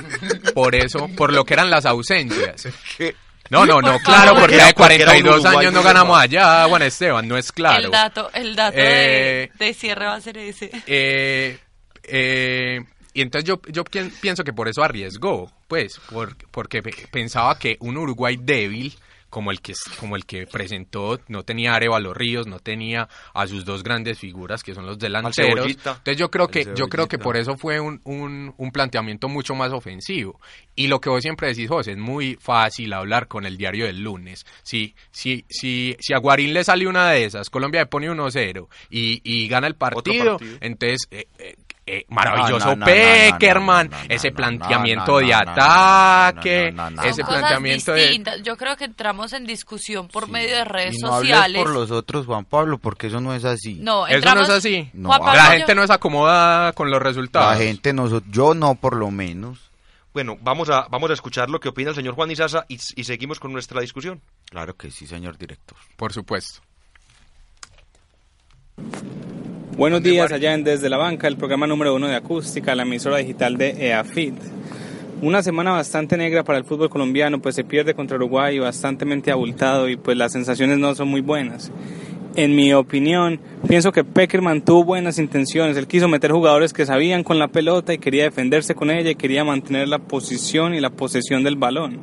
[0.55, 2.67] por eso, por lo que eran las ausencias.
[3.49, 7.37] No, no, no, claro, porque un 42 Uruguay años no ganamos allá, Juan Esteban, no
[7.37, 7.85] es claro.
[7.85, 10.69] El dato, el dato Eh, de, de cierre va a ser ese.
[10.85, 11.57] Eh,
[12.03, 12.81] eh,
[13.15, 17.57] y entonces yo, yo pien- pienso que por eso arriesgó, pues, por- porque pe- pensaba
[17.57, 18.93] que un Uruguay débil,
[19.37, 23.47] como el que como el que presentó, no tenía a Arevalo Ríos, no tenía a
[23.47, 25.67] sus dos grandes figuras que son los delanteros.
[25.67, 29.55] Entonces yo creo que yo creo que por eso fue un, un, un planteamiento mucho
[29.55, 30.41] más ofensivo.
[30.75, 34.01] Y lo que vos siempre decís, José, es muy fácil hablar con el diario del
[34.01, 34.47] lunes.
[34.63, 38.69] Si si si si a Guarín le sale una de esas, Colombia le pone 1-0
[38.89, 40.59] y, y gana el partido, partido.
[40.63, 47.25] entonces eh, eh, eh, maravilloso No, no, no, Peckerman, no, ese planteamiento de ataque, ese
[47.25, 48.23] planteamiento de.
[48.43, 51.63] Yo creo que entramos en discusión por medio de redes Y no sociales.
[51.63, 53.75] por los otros, Juan Pablo, porque eso no es así.
[53.77, 54.91] No, eso no es así.
[54.95, 57.53] No, Juan Pablo, La yo- gente no es acomodada con los resultados.
[57.53, 59.61] La gente, no, yo no por lo menos.
[60.13, 63.05] Bueno, vamos a, vamos a escuchar lo que opina el señor Juan Isaza y, y
[63.05, 64.23] seguimos con nuestra discusión.
[64.51, 65.77] Claro que sí, señor director.
[65.97, 66.61] Por supuesto.
[69.77, 73.19] Buenos días allá en Desde la Banca, el programa número uno de acústica, la emisora
[73.19, 74.33] digital de EAFIT.
[75.21, 79.91] Una semana bastante negra para el fútbol colombiano, pues se pierde contra Uruguay bastantemente abultado
[79.91, 81.71] y pues las sensaciones no son muy buenas.
[82.37, 85.77] En mi opinión, pienso que Peckerman tuvo buenas intenciones.
[85.77, 89.15] Él quiso meter jugadores que sabían con la pelota y quería defenderse con ella y
[89.15, 92.01] quería mantener la posición y la posesión del balón.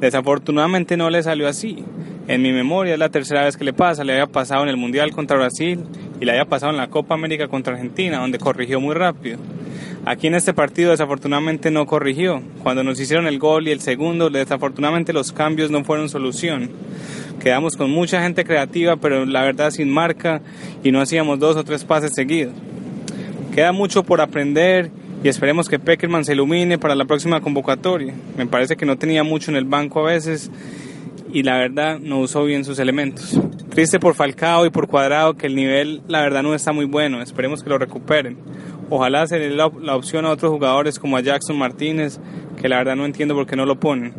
[0.00, 1.84] Desafortunadamente no le salió así.
[2.28, 4.04] En mi memoria es la tercera vez que le pasa.
[4.04, 5.80] Le había pasado en el Mundial contra Brasil
[6.20, 9.38] y le había pasado en la Copa América contra Argentina, donde corrigió muy rápido.
[10.04, 12.42] Aquí en este partido desafortunadamente no corrigió.
[12.62, 16.70] Cuando nos hicieron el gol y el segundo, desafortunadamente los cambios no fueron solución.
[17.42, 20.42] Quedamos con mucha gente creativa, pero la verdad sin marca
[20.84, 22.54] y no hacíamos dos o tres pases seguidos.
[23.54, 24.90] Queda mucho por aprender
[25.22, 28.14] y esperemos que Peckerman se ilumine para la próxima convocatoria.
[28.36, 30.50] Me parece que no tenía mucho en el banco a veces
[31.32, 33.38] y la verdad no usó bien sus elementos.
[33.70, 37.22] Triste por Falcao y por Cuadrado que el nivel la verdad no está muy bueno.
[37.22, 38.38] Esperemos que lo recuperen.
[38.88, 42.18] Ojalá se dé la, la opción a otros jugadores como a Jackson Martínez,
[42.60, 44.12] que la verdad no entiendo por qué no lo ponen.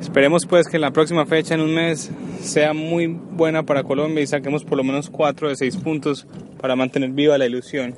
[0.00, 4.26] Esperemos pues que la próxima fecha en un mes sea muy buena para Colombia y
[4.26, 6.26] saquemos por lo menos 4 de 6 puntos
[6.60, 7.94] para mantener viva la ilusión.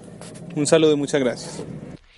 [0.55, 1.65] Un saludo y muchas gracias.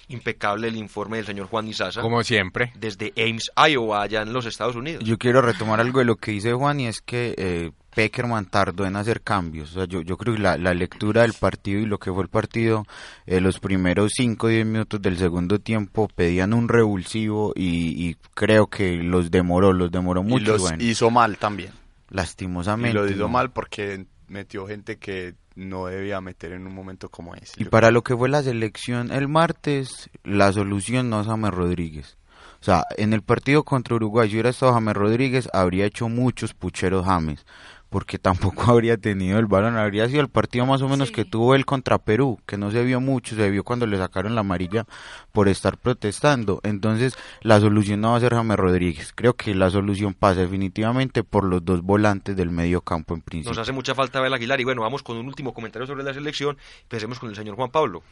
[0.09, 2.73] Impecable el informe del señor Juan Isaza Como siempre.
[2.79, 5.05] desde Ames, Iowa, allá en los Estados Unidos.
[5.05, 8.87] Yo quiero retomar algo de lo que dice Juan y es que eh, Peckerman tardó
[8.87, 9.71] en hacer cambios.
[9.73, 12.23] O sea, yo, yo creo que la, la lectura del partido y lo que fue
[12.23, 12.87] el partido,
[13.27, 18.17] eh, los primeros 5 o 10 minutos del segundo tiempo pedían un revulsivo y, y
[18.35, 20.43] creo que los demoró, los demoró mucho.
[20.45, 21.73] y los bueno, hizo mal también.
[22.11, 22.91] lastimosamente.
[22.91, 23.29] Y lo hizo ¿no?
[23.29, 27.55] mal porque metió gente que no debía meter en un momento como ese.
[27.61, 32.17] Y para lo que fue la selección el martes, la solución no es James Rodríguez.
[32.61, 36.55] O sea, en el partido contra Uruguay, si hubiera estado James Rodríguez, habría hecho muchos
[36.55, 37.47] pucheros James,
[37.91, 39.77] porque tampoco habría tenido el balón.
[39.77, 41.15] Habría sido el partido más o menos Sí.
[41.15, 44.35] que tuvo él contra Perú, que no se vio mucho, se vio cuando le sacaron
[44.35, 44.85] la amarilla
[45.33, 46.61] por estar protestando.
[46.65, 49.13] Entonces, la solución no va a ser James Rodríguez.
[49.15, 53.51] Creo que la solución pasa definitivamente por los dos volantes del medio campo en principio.
[53.53, 56.13] Nos hace mucha falta Abel Aguilar y bueno, vamos con un último comentario sobre la
[56.15, 56.59] selección.
[56.83, 58.03] Empecemos con el señor Juan Pablo.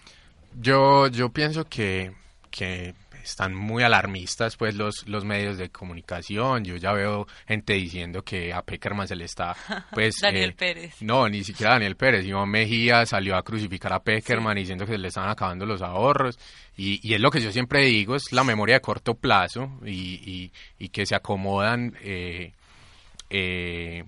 [0.59, 2.13] Yo, yo pienso que,
[2.51, 2.95] que
[3.29, 6.65] están muy alarmistas pues los, los medios de comunicación.
[6.65, 9.57] Yo ya veo gente diciendo que a Peckerman se le está
[9.93, 11.03] pues Daniel eh, Pérez.
[11.03, 12.25] No, ni siquiera Daniel Pérez.
[12.25, 16.39] Iván Mejía salió a crucificar a Peckerman diciendo que se le estaban acabando los ahorros.
[16.77, 19.91] Y, y es lo que yo siempre digo, es la memoria de corto plazo y,
[19.91, 22.53] y, y que se acomodan eh,
[23.31, 24.05] eh,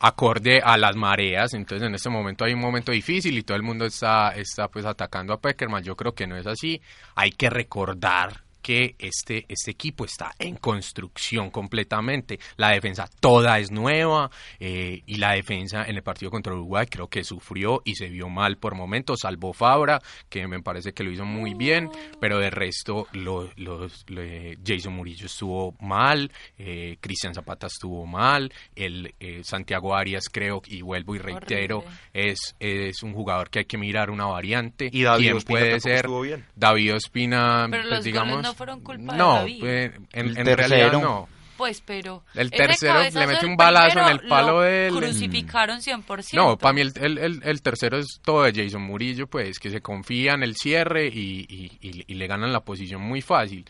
[0.00, 1.54] acorde a las mareas.
[1.54, 4.84] Entonces en este momento hay un momento difícil y todo el mundo está, está pues
[4.84, 5.84] atacando a Peckerman.
[5.84, 6.80] Yo creo que no es así.
[7.14, 12.38] Hay que recordar que este, este equipo está en construcción completamente.
[12.56, 17.08] La defensa toda es nueva eh, y la defensa en el partido contra Uruguay creo
[17.08, 21.10] que sufrió y se vio mal por momentos, salvo Fabra, que me parece que lo
[21.10, 24.20] hizo muy bien, pero de resto lo, los- lo-
[24.64, 30.82] Jason Murillo estuvo mal, eh, Cristian Zapata estuvo mal, el eh, Santiago Arias creo, y
[30.82, 31.98] vuelvo y reitero, Horrible.
[32.12, 34.90] es, es un jugador que hay que mirar una variante.
[34.92, 35.94] Y David ¿Quién Ospina puede ser?
[35.96, 36.44] estuvo bien.
[36.56, 39.60] David Ospina, Pero pues, los digamos, no fueron culpa de no, David.
[39.60, 40.56] pues, en, El en tercero.
[40.68, 41.28] realidad no.
[41.56, 42.24] Pues, pero...
[42.34, 44.94] El tercero le mete del un balazo en el palo lo de él.
[44.94, 46.28] Crucificaron 100%.
[46.32, 49.68] No, para mí el, el, el- el tercero es todo de Jason Murillo, pues, que
[49.68, 53.66] se confía en el cierre y, y- y- y le ganan la posición muy fácil.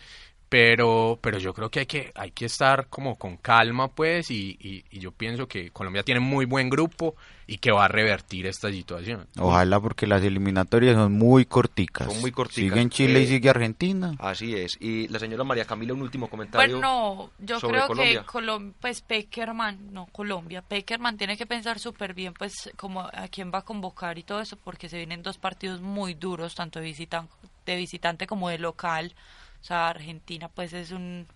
[0.50, 4.58] Pero, pero yo creo que hay que, hay que estar como con calma, pues, y,
[4.60, 7.14] y- y yo pienso que Colombia tiene muy buen grupo
[7.46, 9.28] y que va a revertir esta situación.
[9.38, 12.12] Ojalá porque las eliminatorias son muy corticas.
[12.12, 12.64] Son muy corticas.
[12.64, 14.12] Sigue en Chile Eh, y sigue Argentina.
[14.18, 14.76] Así es.
[14.80, 16.76] Y la señora María Camila, un último comentario.
[16.78, 18.20] Bueno, yo sobre creo Colombia.
[18.22, 23.28] que Colom pues Peckerman, no Colombia, Peckerman tiene que pensar súper bien pues como a
[23.30, 26.80] quién va a convocar y todo eso porque se vienen dos partidos muy duros, tanto
[26.80, 27.28] de, visitan
[27.66, 29.14] de visitante como de local.
[29.61, 31.27] O sea, Argentina pues es un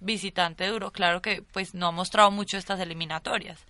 [0.00, 3.64] visitante duro, claro que pues no ha mostrado mucho estas eliminatorias.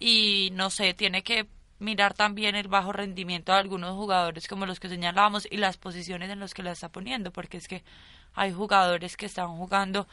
[0.00, 1.46] Y no sé, tiene que
[1.80, 6.30] mirar también el bajo rendimiento de algunos jugadores como los que señalábamos y las posiciones
[6.30, 7.82] en las que la está poniendo, porque es que
[8.34, 10.06] hay jugadores que están jugando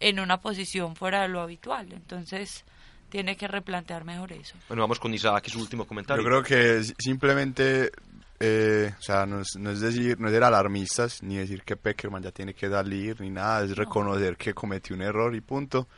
[0.00, 2.64] en una posición fuera de lo habitual, entonces
[3.08, 4.54] tiene que replantear mejor eso.
[4.68, 6.22] Bueno, vamos con Isaac su último comentario.
[6.22, 7.90] Yo creo que simplemente,
[8.40, 11.76] eh, o sea, no es, no es decir, no es ser alarmistas, ni decir que
[11.76, 15.88] Peckerman ya tiene que salir, ni nada, es reconocer que cometió un error y punto,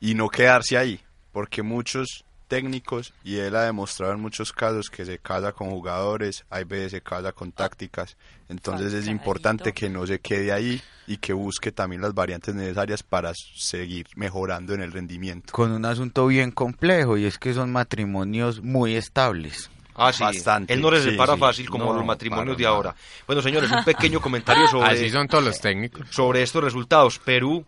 [0.00, 1.00] y no quedarse ahí,
[1.32, 6.44] porque muchos técnicos, y él ha demostrado en muchos casos que se casa con jugadores,
[6.50, 8.16] hay veces se casa con tácticas,
[8.48, 13.02] entonces es importante que no se quede ahí y que busque también las variantes necesarias
[13.02, 15.52] para seguir mejorando en el rendimiento.
[15.52, 19.70] Con un asunto bien complejo y es que son matrimonios muy estables.
[20.02, 20.22] Ah, sí.
[20.24, 21.40] Bastante, Él no les separa sí.
[21.40, 22.94] fácil como No, los matrimonios de ahora.
[23.26, 26.06] Bueno, señores, un pequeño comentario sobre, Así son todos los técnicos.
[26.10, 27.18] sobre estos resultados.
[27.18, 27.64] Perú,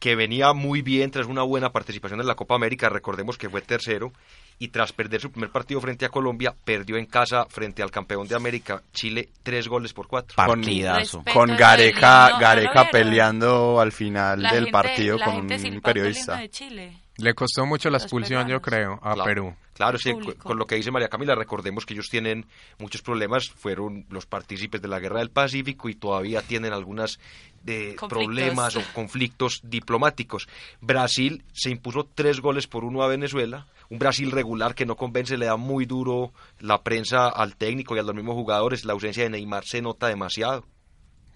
[0.00, 3.62] que venía muy bien tras una buena participación en la Copa América, recordemos que fue
[3.62, 4.12] tercero,
[4.58, 8.26] y tras perder su primer partido frente a Colombia, perdió en casa frente al campeón
[8.28, 10.34] de América, Chile, tres goles por cuatro.
[10.36, 11.22] Partidazo.
[11.32, 15.24] Con el Gareca, himno, ¿no lo Gareca peleando al final La del gente- partido la
[15.26, 16.36] con gente un periodista.
[16.36, 16.98] de Chile.
[17.18, 19.24] Le costó mucho la expulsión, yo creo, a Claro.
[19.24, 19.54] Perú.
[19.72, 22.46] Claro, sí, con, lo que dice María Camila, recordemos que ellos tienen
[22.78, 27.18] muchos problemas, fueron los partícipes de la Guerra del Pacífico y todavía tienen algunos
[27.64, 28.08] Conflictos.
[28.08, 30.48] problemas o conflictos diplomáticos.
[30.80, 35.36] Brasil se impuso tres goles por uno a Venezuela, un Brasil regular que no convence,
[35.36, 39.24] le da muy duro la prensa al técnico y a los mismos jugadores, la ausencia
[39.24, 40.64] de Neymar se nota demasiado.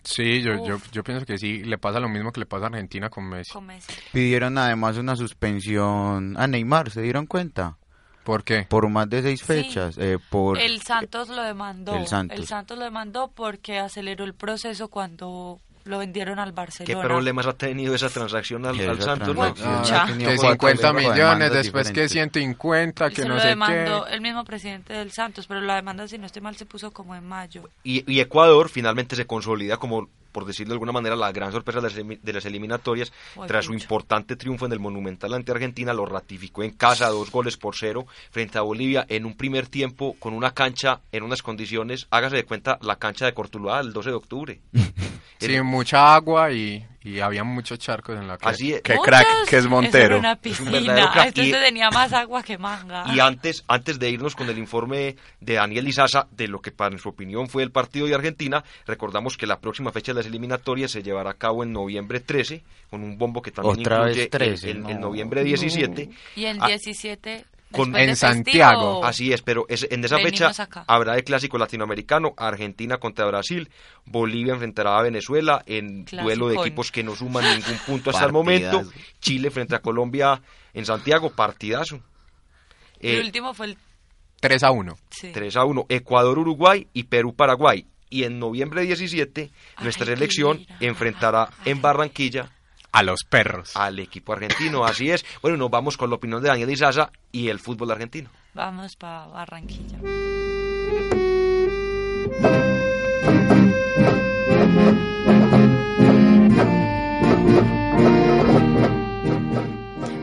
[0.02, 2.68] Sí, yo, yo, yo pienso que sí, le pasa lo mismo que le pasa a
[2.68, 3.52] Argentina con Messi.
[3.52, 3.92] con Messi.
[4.12, 7.76] Pidieron además una suspensión a Neymar, ¿se dieron cuenta?
[8.24, 8.66] ¿Por qué?
[8.68, 9.46] Por más de seis Sí.
[9.46, 9.96] fechas.
[9.98, 11.96] eh, por El Santos lo demandó.
[11.96, 12.78] El Santos.
[12.78, 17.00] lo demandó porque aceleró el proceso cuando lo vendieron al ¿Qué Barcelona.
[17.02, 19.34] problemas ha tenido esa transacción al, al Santos?
[19.34, 19.52] no?
[19.54, 22.12] tenido Que cuatro 50 demandas millones, después que diferentes.
[22.12, 24.14] 150, que se no lo sé demandó qué.
[24.14, 27.14] el mismo presidente del Santos, pero la demanda, si no estoy mal, se puso como
[27.14, 27.68] en mayo.
[27.82, 31.80] Y, y Ecuador finalmente se consolida como por decirlo de alguna manera, la gran sorpresa
[31.80, 36.62] de las, eliminatorias, Ay, tras su importante triunfo en el Monumental ante Argentina, lo ratificó
[36.62, 40.52] en casa, dos goles por cero, frente a Bolivia, en un primer tiempo, con una
[40.52, 44.60] cancha en unas condiciones, hágase de cuenta, la cancha de Cortuluá el 12 de octubre.
[45.40, 48.52] Sí, mucha agua y, y había muchos charcos en la calle.
[48.54, 48.82] Así es.
[48.82, 50.18] Qué crack que es Montero.
[50.18, 51.12] una Es un verdadero piscina.
[51.12, 51.26] crack.
[51.28, 53.04] Esto Y- se tenía más agua que manga.
[53.14, 56.96] Y antes, antes de irnos con el informe de Daniel Izaza de lo que para
[56.98, 60.90] su opinión fue el partido de Argentina, recordamos que la próxima fecha de las eliminatorias
[60.90, 64.22] se llevará a cabo en noviembre 13, con un bombo que también Otra vez incluye
[64.24, 65.08] el- 13, el, el no.
[65.08, 66.10] noviembre 17.
[66.36, 69.04] Y el Ah, 17 con- en Santiago.
[69.04, 70.84] Así es, pero es- en esa fecha acá.
[70.86, 73.68] habrá el clásico latinoamericano, Argentina contra Brasil,
[74.04, 78.32] Bolivia enfrentará a Venezuela en duelo de equipos que no suman ningún punto hasta el
[78.32, 78.82] momento.
[79.20, 80.40] Chile frente a Colombia
[80.74, 82.00] en Santiago, partidazo.
[82.98, 83.78] El Eh, último fue el
[84.40, 84.96] 3 a 1.
[85.10, 85.30] sí.
[85.32, 87.86] 3 a 1, Ecuador-Uruguay y Perú-Paraguay.
[88.12, 89.50] Y en noviembre 17,
[89.82, 92.50] nuestra Ay, selección enfrentará en Barranquilla
[92.92, 93.76] A los perros.
[93.76, 94.84] al equipo argentino.
[94.84, 95.24] Así es.
[95.42, 98.30] Bueno, nos vamos con la opinión de Daniel Izaza y el fútbol argentino.
[98.54, 99.98] Vamos para Barranquilla.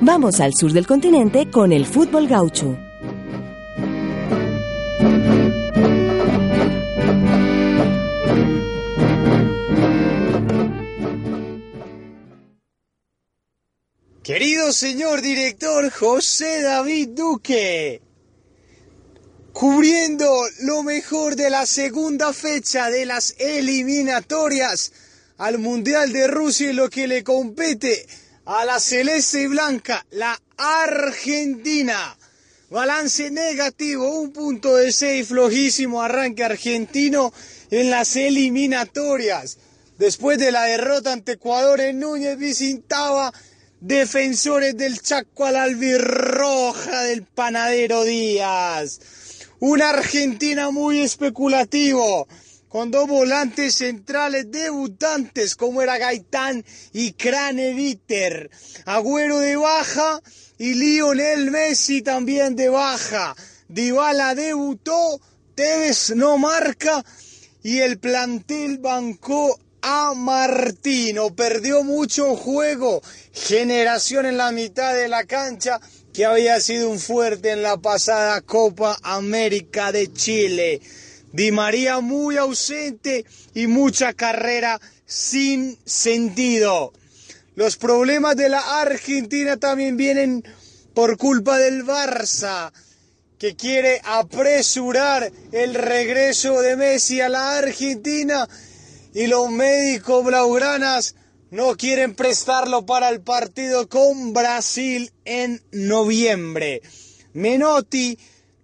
[0.01, 2.77] Vamos al sur del continente con el fútbol gaucho.
[14.27, 18.01] Querido señor director José David Duque,
[19.53, 20.29] cubriendo
[20.63, 24.91] lo mejor de la segunda fecha de las eliminatorias
[25.37, 28.05] al Mundial de Rusia y lo que le compete
[28.43, 32.17] a la celeste y blanca, la Argentina.
[32.69, 37.31] Balance negativo, un punto de seis, flojísimo arranque argentino
[37.71, 39.57] en las eliminatorias.
[39.97, 43.31] Después de la derrota ante Ecuador en Núñez visitaba
[43.79, 48.99] defensores del Chaco al albirroja del panadero Díaz.
[49.59, 52.27] Una Argentina muy especulativo,
[52.67, 56.63] con dos volantes centrales debutantes como era Gaitán
[56.93, 58.49] y Craneviter.
[58.85, 60.21] Agüero de baja
[60.57, 63.35] y Lionel Messi también de baja.
[63.67, 65.19] Dybala debutó,
[65.55, 67.03] Tevez no marca
[67.63, 71.33] y el plantel bancó a Martino.
[71.33, 75.79] Perdió mucho juego, generación en la mitad de la cancha
[76.13, 80.81] que había sido un fuerte en la pasada Copa América de Chile.
[81.31, 83.23] Di María muy ausente
[83.53, 86.91] y mucha carrera sin sentido.
[87.55, 90.43] Los problemas de la Argentina también vienen
[90.93, 92.73] por culpa del Barça,
[93.39, 98.49] que quiere apresurar el regreso de Messi a la Argentina
[99.17, 101.15] y los médicos blaugranas
[101.49, 106.83] no quieren prestarlo para el partido con Brasil en noviembre.
[107.33, 108.15] Menotti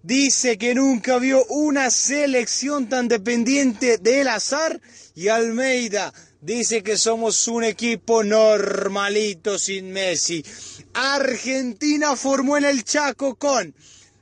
[0.04, 4.80] dice que nunca vio una selección tan dependiente del azar
[5.16, 10.46] y Almeida dice que somos un equipo normalito sin Messi.
[10.94, 13.74] Argentina formó en el Chaco con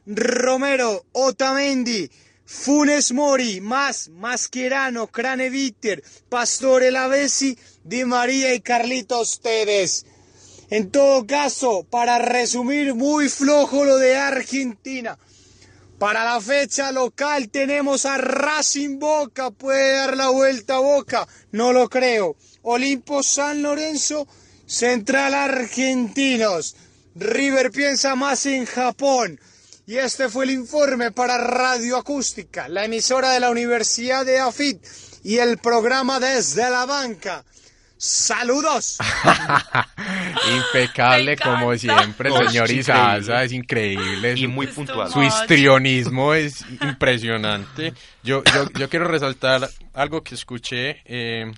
[0.05, 2.09] Romero, Otamendi,
[2.53, 10.05] Funes Mori, más Mascherano, Craneviter, Pastore Lavesi, Di María y Carlitos Tevez.
[10.69, 15.17] En todo caso, para resumir, muy flojo lo de Argentina.
[15.97, 21.71] Para la fecha local tenemos a Racing Boca, puede dar la vuelta a Boca, no
[21.71, 22.35] lo creo.
[22.63, 24.27] Olimpo San Lorenzo,
[24.65, 26.75] Central Argentinos.
[27.15, 29.39] River piensa más en Japón.
[29.87, 34.77] Y este fue el informe para Radio Acústica, la emisora de la Universidad de AFIT
[35.23, 37.43] y el programa Desde la Banca.
[37.97, 38.97] ¡Saludos!
[40.55, 43.43] Impecable como siempre, No, señor es Izaza, increíble.
[43.45, 44.33] es increíble.
[44.37, 45.11] Y muy puntual.
[45.11, 47.93] Su histrionismo es impresionante.
[48.23, 51.01] Yo, yo, yo quiero resaltar algo que escuché.
[51.05, 51.51] eh,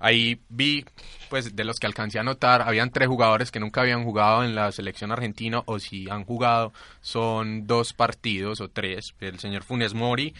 [0.00, 0.84] ahí vi,
[1.28, 4.54] pues, de los que alcancé a notar, habían tres jugadores que nunca habían jugado en
[4.54, 9.14] la selección argentina, o si han jugado, son dos partidos o tres.
[9.20, 10.34] El señor Funes Mori,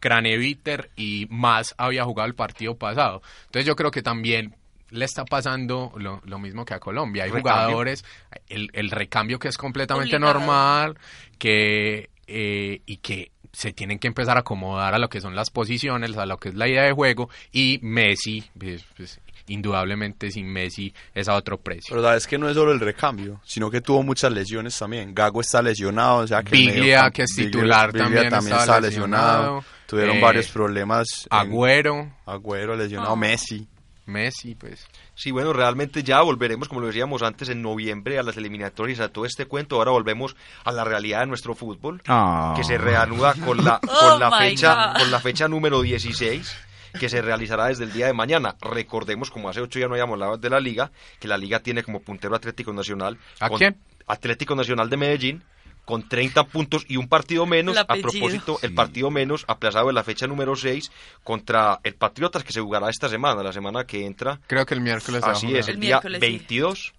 [0.00, 3.22] Craneviter y más había jugado el partido pasado.
[3.46, 4.54] Entonces yo creo que también
[4.90, 7.24] le está pasando lo, lo mismo que a Colombia.
[7.24, 7.52] Hay Recambio.
[7.66, 8.04] jugadores,
[8.48, 10.38] el, el recambio que es completamente Obligado.
[10.40, 10.98] normal,
[11.38, 15.50] que eh, y que se tienen que empezar a acomodar a lo que son las
[15.50, 20.46] posiciones, a lo que es la idea de juego, y Messi, pues, pues, indudablemente sin
[20.46, 21.86] Messi es a otro precio.
[21.90, 25.12] Pero sabes que no es solo el recambio, sino que tuvo muchas lesiones también.
[25.12, 28.80] Gago está lesionado, o sea que Biglia, que es Biglia- titular, Biglia también también está
[28.80, 29.36] lesionado.
[29.60, 29.64] lesionado.
[29.88, 31.06] Tuvieron Eh, varios problemas.
[31.30, 33.16] en- Agüero, Agüero lesionado, Oh.
[33.16, 33.66] Messi.
[34.06, 34.86] Messi, pues.
[35.18, 39.08] Sí, bueno, realmente ya volveremos, como lo decíamos antes, en noviembre a las eliminatorias, a
[39.08, 39.74] todo este cuento.
[39.76, 42.54] Ahora volvemos a la realidad de nuestro fútbol, Ah.
[42.56, 45.00] que se reanuda con la, Oh con la my fecha, God.
[45.00, 46.56] con la fecha número 16
[47.00, 48.54] que se realizará desde el día de mañana.
[48.60, 51.82] Recordemos, como hace ocho días no habíamos hablado de la liga, que la liga tiene
[51.82, 53.18] como puntero Atlético Nacional.
[53.40, 53.76] ¿A con- quién?
[54.06, 55.42] Atlético Nacional de Medellín
[55.88, 57.78] con 30 puntos y un partido menos.
[57.78, 60.92] A propósito, el partido menos aplazado en la fecha número 6
[61.24, 64.38] contra el Patriotas que se jugará esta semana, la semana que entra.
[64.46, 66.26] Creo que el miércoles Así es, el, El día miércoles, sí.
[66.28, 66.94] 22.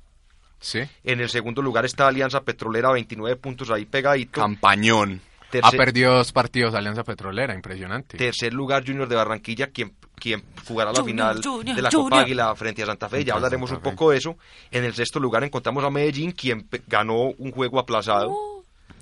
[0.60, 0.80] Sí.
[1.04, 4.42] En el segundo lugar está Alianza Petrolera, 29 puntos ahí pegadito.
[4.42, 5.22] Campañón.
[5.62, 8.18] Ha perdido dos partidos Alianza Petrolera, impresionante.
[8.18, 12.10] tercer lugar Junior de Barranquilla, quien, quien jugará la Junior, final Junior, de la Junior.
[12.10, 13.24] Copa Águila frente a Santa Fe.
[13.24, 14.36] Ya hablaremos un poco de eso.
[14.72, 18.59] En el sexto lugar encontramos a Medellín, quien ganó un juego aplazado Uh,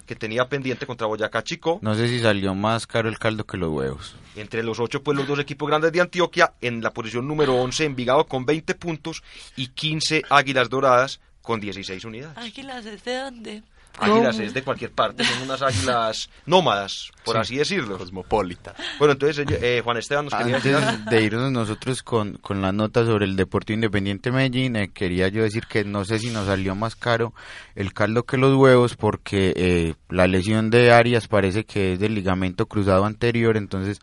[0.08, 1.80] que tenía pendiente contra Boyacá Chico.
[1.84, 4.16] No sé si salió más caro el caldo que los huevos.
[4.36, 6.54] Entre los ocho, pues los dos equipos grandes de Antioquia.
[6.62, 9.22] En la posición número 11, Envigado con 20 puntos
[9.56, 12.38] y 15 Águilas Doradas con 16 unidades.
[12.38, 13.64] Águilas, ¿desde dónde?
[14.00, 17.42] Águilas es de cualquier parte, son unas águilas nómadas, por Sí.
[17.42, 17.98] así decirlo.
[17.98, 18.74] Cosmopolita.
[19.00, 20.88] Bueno, entonces eh, Juan Esteban nos quería decir algo.
[20.90, 25.28] Antes de irnos nosotros con, con la nota sobre el Deportivo Independiente Medellín, eh, quería
[25.28, 27.34] yo decir que no sé si nos salió más caro
[27.76, 32.16] el caldo que los huevos porque eh, la lesión de Arias parece que es del
[32.16, 34.00] ligamento cruzado anterior, entonces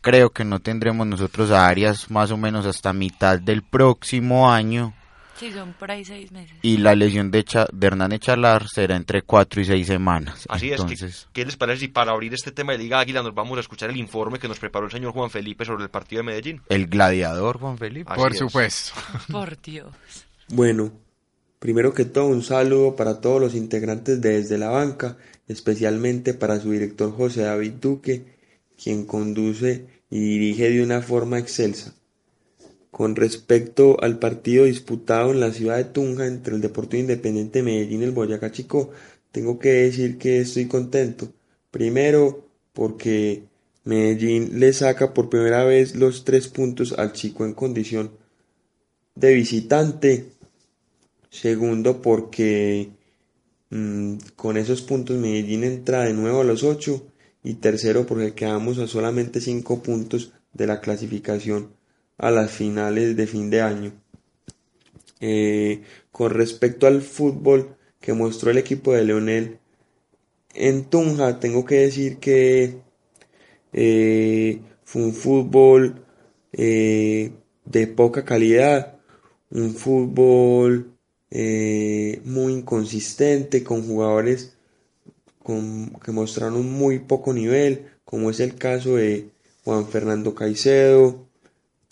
[0.00, 4.94] creo que no tendremos nosotros a Arias más o menos hasta mitad del próximo año
[5.42, 6.56] Sí, son por ahí seis meses.
[6.62, 10.46] y la lesión de, Cha- de Hernán Echalar será entre cuatro y seis semanas.
[10.48, 13.22] Así entonces, es, ¿qué, qué les parece si para abrir este tema de Liga Águila
[13.22, 15.90] nos vamos a escuchar el informe que nos preparó el señor Juan Felipe sobre el
[15.90, 16.62] partido de Medellín?
[16.68, 18.10] el gladiador Juan Felipe.
[18.10, 18.38] Así Por es.
[18.38, 18.92] supuesto.
[19.32, 19.88] Por Dios.
[20.48, 20.92] Bueno,
[21.58, 25.16] primero que todo un saludo para todos los integrantes de Desde la Banca,
[25.48, 28.36] especialmente para su director José David Duque,
[28.80, 31.94] quien conduce y dirige de una forma excelsa.
[32.92, 38.02] Con respecto al partido disputado en la ciudad de Tunja entre el Deportivo Independiente Medellín
[38.02, 38.90] y el Boyacá Chico,
[39.32, 41.32] tengo que decir que estoy contento.
[41.70, 43.44] Primero, porque
[43.84, 48.10] Medellín le saca por primera vez los tres puntos al Chico en condición
[49.14, 50.26] de visitante.
[51.30, 52.90] Segundo, porque
[53.70, 57.06] mm, con esos puntos Medellín entra de nuevo a los ocho.
[57.42, 61.70] Y tercero, porque quedamos a solamente cinco puntos de la clasificación
[62.22, 63.92] a las finales de fin de año.
[65.20, 69.58] Eh, con respecto al fútbol que mostró el equipo de Leonel
[70.54, 72.76] en Tunja, tengo que decir que
[73.72, 76.04] eh, fue un fútbol
[76.52, 77.32] eh,
[77.64, 78.98] de poca calidad,
[79.50, 80.88] un fútbol
[82.24, 84.54] muy inconsistente, con jugadores
[85.44, 89.30] que mostraron muy poco nivel, como es el caso de
[89.64, 91.26] Juan Fernando Caicedo,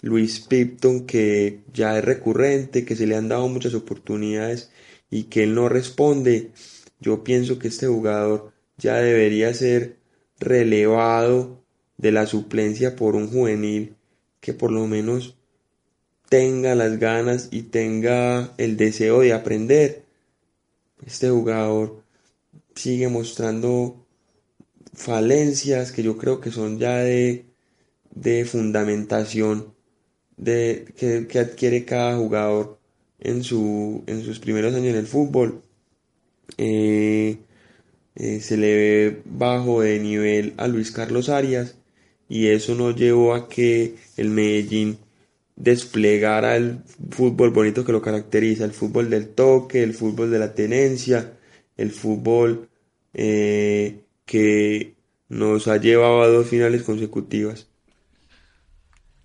[0.02, 4.70] Luis Pipton, que ya es recurrente, que se le han dado muchas oportunidades
[5.10, 6.52] y que él no responde.
[7.00, 9.96] Yo pienso que este jugador ya debería ser
[10.38, 11.62] relevado
[11.98, 13.96] de la suplencia por un juvenil
[14.40, 15.36] que por lo menos
[16.30, 20.04] tenga las ganas y tenga el deseo de aprender.
[21.04, 22.02] Este jugador
[22.74, 24.06] sigue mostrando
[24.94, 27.44] falencias que yo creo que son ya de,
[28.14, 29.74] de fundamentación
[30.40, 32.78] de, que, adquiere cada jugador
[33.20, 35.62] en, su, en sus primeros años en el fútbol.
[36.56, 37.38] Eh,
[38.16, 41.76] eh, se le ve bajo de nivel a Luis Carlos Arias
[42.28, 44.98] y eso no llevó a que el Medellín
[45.56, 46.80] desplegara el
[47.10, 51.34] fútbol bonito que lo caracteriza, el fútbol del toque, el fútbol de la tenencia,
[51.76, 52.68] el fútbol
[53.14, 54.94] eh, que
[55.28, 57.69] nos ha llevado a dos finales consecutivas.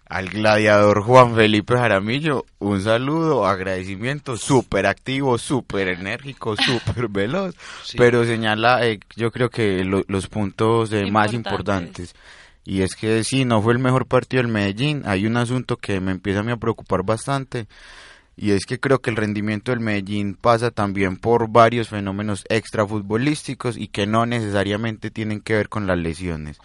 [0.08, 7.98] Al gladiador Juan Felipe Jaramillo, un saludo, agradecimiento, súper activo, súper enérgico, súper veloz, Sí.
[7.98, 12.12] pero señala eh, yo creo que lo- los puntos eh, más Importantes.
[12.12, 12.16] importantes.
[12.66, 16.00] Y es que sí, no fue el mejor partido del Medellín, hay un asunto que
[16.00, 17.68] me empieza a mí a preocupar bastante,
[18.38, 23.76] y es que creo que el rendimiento del Medellín pasa también por varios fenómenos extrafutbolísticos
[23.78, 26.58] y que no necesariamente tienen que ver con las lesiones.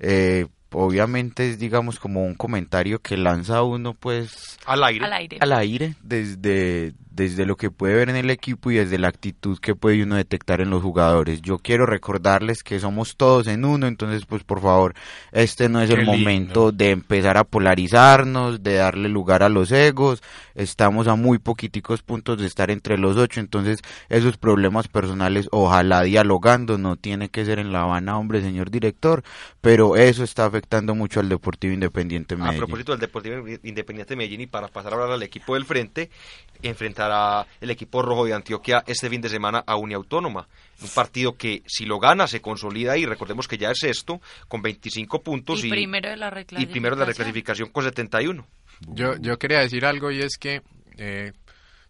[0.00, 5.04] Eh, obviamente es digamos como un comentario que lanza uno pues Al aire.
[5.04, 5.38] Al aire.
[5.40, 9.58] al aire desde, desde lo que puede ver en el equipo y desde la actitud
[9.58, 11.42] que puede uno detectar en los jugadores.
[11.42, 14.94] Yo quiero recordarles que somos todos en uno, entonces pues por favor,
[15.32, 16.12] este no es Qué el lindo.
[16.16, 20.22] momento de empezar a polarizarnos, de darle lugar a los egos.
[20.54, 26.02] Estamos a muy poquiticos puntos de estar entre los ocho, entonces esos problemas personales, ojalá
[26.02, 29.24] dialogando, no tiene que ser en La Habana, hombre, señor director,
[29.60, 32.58] pero eso está afectando mucho al Deportivo Independiente A Medellín.
[32.58, 36.10] propósito del Deportivo Independiente de Medellín y para pasar ahora al equipo del frente,
[37.08, 40.48] enfrentará el equipo rojo de Antioquia este fin de semana a Uniautónoma.
[40.82, 44.62] Un partido que si lo gana se consolida y recordemos que ya es sexto con
[44.62, 47.68] 25 puntos Y y, primero de la y primero de la reclasificación.
[47.68, 48.46] reclasificación con 71.
[48.88, 50.62] Yo, yo quería decir algo y es que
[50.98, 51.32] eh,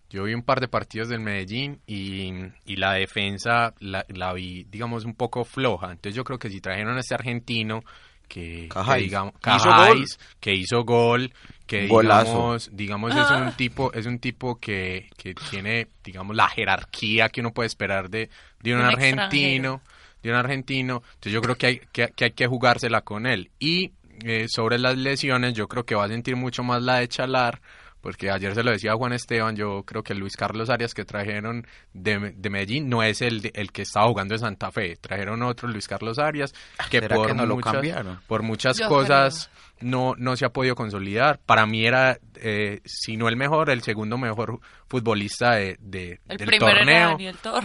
[0.08, 2.32] yo vi un par de partidos del Medellín y,
[2.64, 5.90] y la defensa la, la vi, digamos, un poco floja.
[5.90, 7.82] Entonces yo creo que si trajeron a este argentino
[8.28, 8.68] que,
[8.98, 11.32] digamos, Que hizo Cajáis, que hizo gol,
[11.66, 12.56] que Golazo.
[12.70, 17.40] digamos, digamos es un tipo, es un tipo que, que tiene, digamos, la jerarquía que
[17.40, 19.82] uno puede esperar de, de un Un argentino,
[20.22, 21.02] de un argentino.
[21.14, 23.50] Entonces yo creo que hay que, que hay que jugársela con él.
[23.58, 23.92] Y
[24.24, 27.60] eh, sobre las lesiones, yo creo que va a sentir mucho más la de Chalar,
[28.00, 31.04] porque ayer se lo decía a Juan Esteban, yo creo que Luis Carlos Arias que
[31.04, 34.96] trajeron de, de Medellín no es el, de- el que estaba jugando en Santa Fe,
[34.96, 36.54] trajeron otro Luis Carlos Arias
[36.90, 38.20] que ¿Será por que no lo muchas, cambiaron?
[38.26, 41.38] por muchas Yo cosas no, no se ha podido consolidar.
[41.46, 46.36] Para mí era, eh, si no el mejor, el segundo mejor futbolista de, de- El
[46.38, 47.18] del torneo.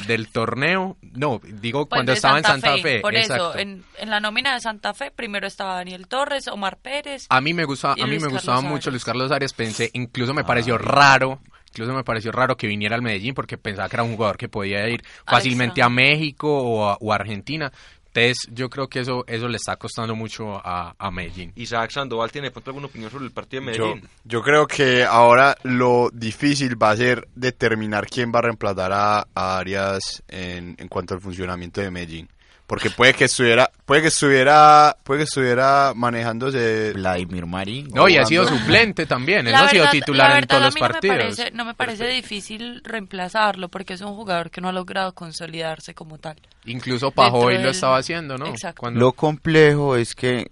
[0.07, 2.99] Del torneo, no, digo Pues cuando estaba en Santa Fe.
[3.01, 3.51] Por exacto.
[3.51, 7.25] eso, en, en la nómina de Santa Fe primero estaba Daniel Torres, Omar Pérez.
[7.29, 8.71] A mí me gusta, a mí Luis me Carlos gustaba Arias.
[8.71, 11.39] mucho Luis Carlos Arias, pensé, incluso me pareció raro,
[11.69, 14.49] incluso me pareció raro que viniera al Medellín porque pensaba que era un jugador que
[14.49, 17.71] podía ir fácilmente a México o a, o a Argentina.
[18.13, 21.51] Entonces, yo creo que eso eso le está costando mucho a, a Medellín.
[21.55, 24.09] Isaac Sandoval tiene de pronto alguna opinión sobre el partido de Yo, Medellín.
[24.23, 29.27] yo creo que ahora lo difícil va a ser determinar quién va a reemplazar a,
[29.33, 32.29] a Arias en, en cuanto al funcionamiento de Medellín.
[32.73, 37.87] Porque puede que estuviera, puede que estuviera, puede que estuviera manejándose Vladimir Marín.
[37.93, 40.63] No, y ha sido suplente también, él La no ha sido titular la en todos
[40.63, 41.17] los a mí no me partidos.
[41.17, 45.93] parece- No me parece difícil reemplazarlo porque es un jugador que no ha logrado consolidarse
[45.93, 46.37] como tal.
[46.65, 48.47] Incluso Pajoy lo estaba haciendo, ¿no?
[48.47, 48.79] Exacto.
[48.79, 50.49] Cuando- Lo complejo es que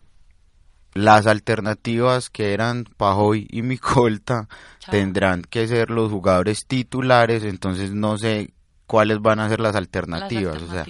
[0.93, 4.47] las alternativas que eran Pajoy y Micolta
[4.79, 4.91] Chao.
[4.91, 8.51] tendrán que ser los jugadores titulares, entonces no sé
[8.91, 10.61] cuáles van a ser las Las alternativas.
[10.61, 10.85] o sea,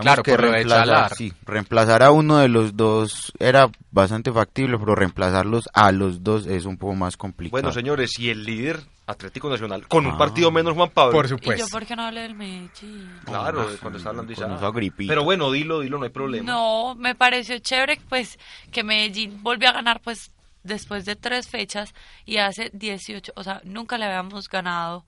[0.00, 5.68] Claro, que reemplazar, sí, reemplazar a uno de los dos era bastante factible, pero reemplazarlos
[5.74, 7.52] a los dos es un poco más complicado.
[7.60, 10.18] Bueno, señores, y el líder Atlético Nacional, con un Ah.
[10.18, 11.12] partido menos Juan Pablo.
[11.12, 11.66] Por ¿Y yo supuesto.
[11.70, 13.10] por qué no hablé del Medellín?
[13.26, 14.56] Claro, cuando está hablando con Isaac.
[14.58, 15.10] esa gripita.
[15.10, 16.50] Pero bueno, dilo, dilo, no hay problema.
[16.50, 18.38] No, me pareció chévere pues
[18.72, 20.30] que Medellín volvió a ganar pues
[20.62, 21.92] después de tres fechas
[22.24, 25.04] y hace 18, o sea, nunca le habíamos ganado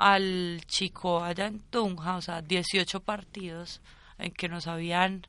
[0.00, 3.82] al chico allá en Tunja, o sea, 18 partidos
[4.18, 5.26] en que nos habían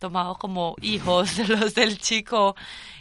[0.00, 2.56] tomado como hijos de los del chico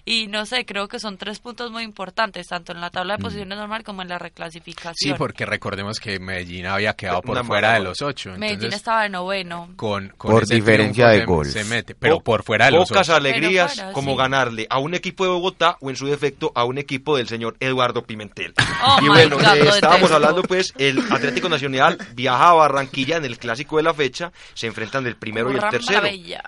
[0.05, 3.21] y no sé, creo que son tres puntos muy importantes, tanto en la tabla de
[3.23, 4.95] posiciones normal como en la reclasificación.
[4.95, 8.31] Sí, porque recordemos que Medellín había quedado por fuera de los ocho.
[8.31, 9.69] Medellín Entonces, estaba de noveno.
[9.75, 11.45] con, con Por diferencia de gol.
[11.45, 13.17] Se mete, pero Po- por fuera de los Pocas ocho.
[13.17, 14.17] alegrías Pero fuera, como sí.
[14.17, 17.55] ganarle a un equipo de Bogotá o en su defecto a un equipo del señor
[17.59, 18.53] Eduardo Pimentel.
[18.83, 23.25] Oh y bueno, God, eh, estábamos hablando pues, el Atlético Nacional viaja a Barranquilla en
[23.25, 26.01] el clásico de la fecha, se enfrentan del primero y el tercero.
[26.01, 26.43] maravilla.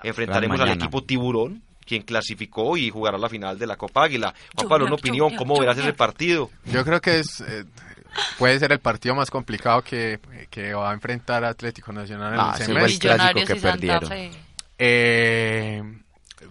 [0.50, 4.34] Gran al equipo Tiburón, quien clasificó y jugará la final de la Copa Águila.
[4.56, 6.50] Juan Pablo, una opinión, ¿cómo verás ese partido?
[6.66, 7.66] Yo creo que es eh,
[8.38, 10.20] puede ser el partido más complicado que,
[10.50, 13.10] que va a enfrentar Atlético Nacional en Ah, el ese fue el semestre.
[13.16, 14.10] clásico que perdieron.
[14.78, 15.84] Eh,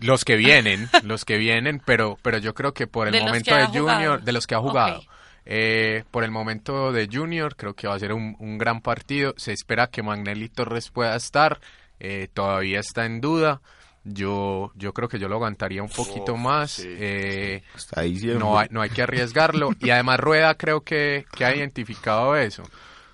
[0.01, 3.55] los que vienen, los que vienen, pero pero yo creo que por el De momento
[3.55, 4.19] de Junior, jugado.
[4.19, 5.03] de los que ha jugado,
[5.47, 9.35] eh, por el momento de Junior, creo que va a ser un, un gran partido.
[9.37, 11.61] Se espera que Magnelli Torres pueda estar,
[11.99, 13.61] eh, todavía está en duda.
[14.05, 16.79] Yo yo creo que yo lo aguantaría un poquito más.
[16.85, 19.71] eh, Hasta ahí no hay, no hay que arriesgarlo.
[19.81, 22.63] Y además Rueda creo que, que ha identificado eso.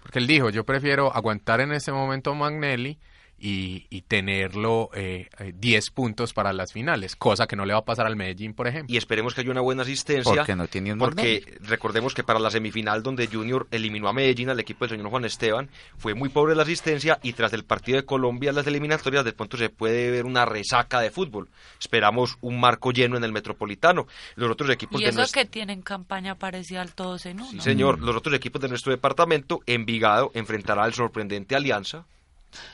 [0.02, 2.98] Porque él dijo, yo prefiero aguantar en ese momento Magnelli
[3.38, 7.80] y, y tenerlo eh, eh, 10 puntos para las finales, cosa que no le va
[7.80, 8.92] a pasar al Medellín, por ejemplo.
[8.92, 10.34] Y esperemos que haya una buena asistencia.
[10.34, 14.48] Porque no tiene un Porque recordemos que para la semifinal donde Junior eliminó a Medellín
[14.48, 15.68] al equipo del señor Juan Esteban,
[15.98, 19.56] fue muy pobre la asistencia y tras el partido de Colombia, las eliminatorias, de pronto
[19.56, 21.48] se puede ver una resaca de fútbol.
[21.78, 24.06] Esperamos un marco lleno en el Metropolitano.
[24.36, 25.42] Los otros equipos Y de eso nuestro...
[25.42, 27.50] que tienen campaña parecida al todos en uno.
[27.50, 32.06] Sí, señor, los otros equipos de nuestro departamento, Envigado enfrentará al sorprendente Alianza,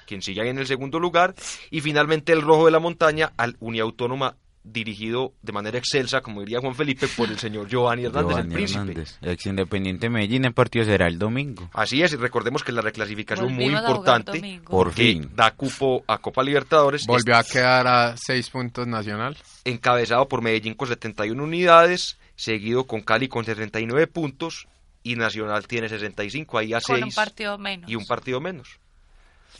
[0.06, 1.34] quien sigue ahí en el segundo lugar,
[1.70, 6.60] y finalmente el Rojo de la Montaña al Uniautónoma dirigido de manera excelsa, como diría
[6.60, 8.78] Juan Felipe, por el señor Giovanni Hernández, el Giovanni príncipe.
[8.80, 11.68] Hernández, ex Independiente Medellín, el partido será el domingo.
[11.72, 14.60] Así es, y recordemos que la reclasificación muy Volvimos importante.
[14.64, 15.30] Por fin.
[15.34, 19.36] da cupo a Copa Libertadores, Volvió a quedar a seis puntos Nacional.
[19.64, 24.68] encabezado por Medellín con 71 unidades, seguido con Cali con 69 puntos
[25.02, 27.90] y Nacional tiene 65, ahí a Con 6 un partido menos.
[27.90, 28.78] y un partido menos.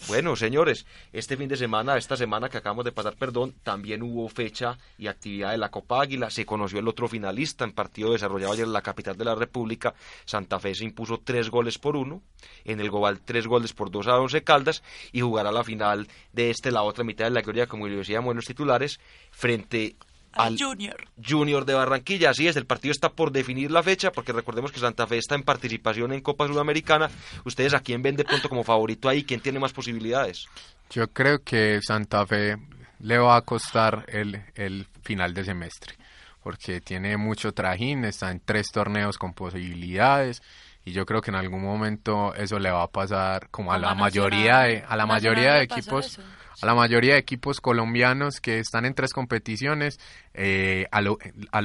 [0.09, 4.29] Bueno, señores, este fin de semana, esta semana que acabamos de pasar, perdón, también hubo
[4.29, 6.29] fecha y actividad de la Copa Águila.
[6.29, 9.95] Se conoció el otro finalista en partido desarrollado ayer en la capital de la República.
[10.25, 12.21] Santa Fe se impuso tres goles por uno.
[12.65, 14.83] En el Global, tres goles por dos a Once Caldas.
[15.13, 18.33] Y jugará la final de este, la otra mitad de la gloria, como lo decíamos
[18.33, 18.99] en los titulares,
[19.31, 19.97] frente
[20.33, 20.97] Al al Junior.
[21.25, 22.31] Junior de Barranquilla.
[22.31, 25.35] Así es, el partido está por definir la fecha, porque recordemos que Santa Fe está
[25.35, 27.11] en participación en Copa Sudamericana.
[27.45, 29.25] ¿Ustedes a quién ven de pronto como favorito ahí?
[29.25, 30.47] ¿Quién tiene más posibilidades?
[30.91, 32.57] Yo creo que Santa Fe
[33.01, 35.97] le va a costar el, el final de semestre,
[36.43, 40.43] porque tiene mucho trajín, está en tres torneos con posibilidades
[40.85, 43.95] y yo creo que en algún momento eso le va a pasar como a la
[43.95, 46.23] mayoría de a la mayoría de equipos eso.
[46.61, 49.99] A la mayoría de equipos colombianos que están en tres competiciones
[50.35, 51.19] eh, a, lo,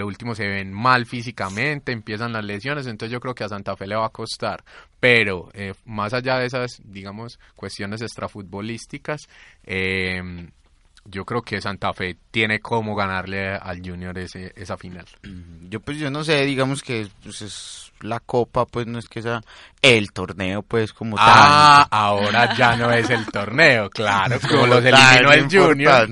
[0.06, 3.88] último se ven mal físicamente empiezan las lesiones entonces yo creo que a Santa Fe
[3.88, 4.64] le va a costar.
[5.00, 9.28] Pero eh, más allá de esas digamos cuestiones extrafutbolísticas
[9.64, 10.50] eh,
[11.10, 15.06] yo creo que Santa Fe tiene como ganarle al Junior ese, esa final.
[15.70, 19.22] Yo pues yo no sé, digamos que pues, es la copa, pues no es que
[19.22, 19.42] sea
[19.82, 25.32] el torneo, pues como Ah, ahora ya no es el torneo, claro, como los eliminó
[25.32, 26.10] el Junior.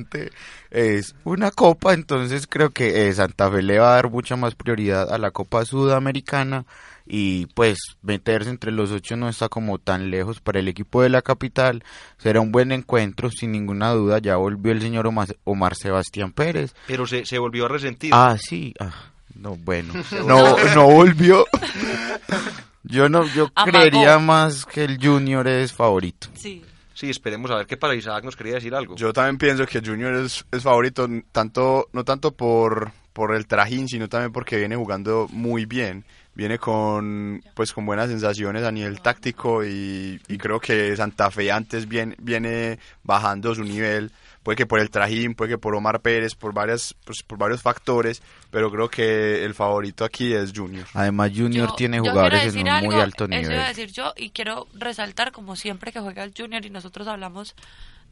[0.72, 4.56] Es una copa, entonces creo que eh, Santa Fe le va a dar mucha más
[4.56, 6.66] prioridad a la Copa Sudamericana
[7.06, 11.10] y pues meterse entre los ocho no está como tan lejos para el equipo de
[11.10, 11.84] la capital.
[12.18, 14.20] Será un buen encuentro, sin ninguna duda.
[14.20, 16.74] Ya volvió el señor Omar, Omar Sebastián Pérez.
[16.88, 18.12] Pero se, se volvió a resentir.
[18.14, 18.74] Ah, sí.
[18.80, 18.92] Ah,
[19.36, 19.94] no, bueno.
[20.26, 21.46] No, no volvió.
[22.88, 23.80] Yo no, yo Amagó.
[23.80, 26.28] creería más que el Junior es favorito.
[26.36, 26.64] Sí.
[26.94, 28.96] Sí, esperemos a ver qué para Isaac nos quería decir algo.
[28.96, 33.90] Yo también pienso que Junior es, es favorito, tanto no tanto por, por el trajín,
[33.90, 36.06] sino también porque viene jugando muy bien.
[36.36, 41.50] Viene con pues con buenas sensaciones a nivel táctico y, y creo que Santa Fe
[41.52, 44.12] antes viene, viene bajando su nivel.
[44.44, 47.62] Puede que por el trajín, puede que por Omar Pérez, por varias pues, por varios
[47.64, 48.22] factores,
[48.52, 50.86] pero creo que el favorito aquí es Junior.
[50.94, 53.68] Además, Junior Yo- tiene jugadores en un muy alto Eso iba a nivel.
[53.68, 57.56] decir yo y quiero resaltar como siempre que juega el Junior y nosotros hablamos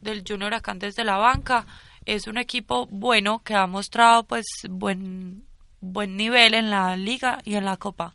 [0.00, 1.66] del Junior acá desde la banca,
[2.04, 5.44] es un equipo bueno que ha mostrado pues buen
[5.92, 8.14] buen nivel en la liga y en la copa.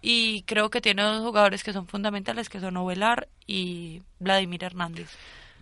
[0.00, 5.10] Y creo que tiene dos jugadores que son fundamentales que son Ovelar y Vladimir Hernández.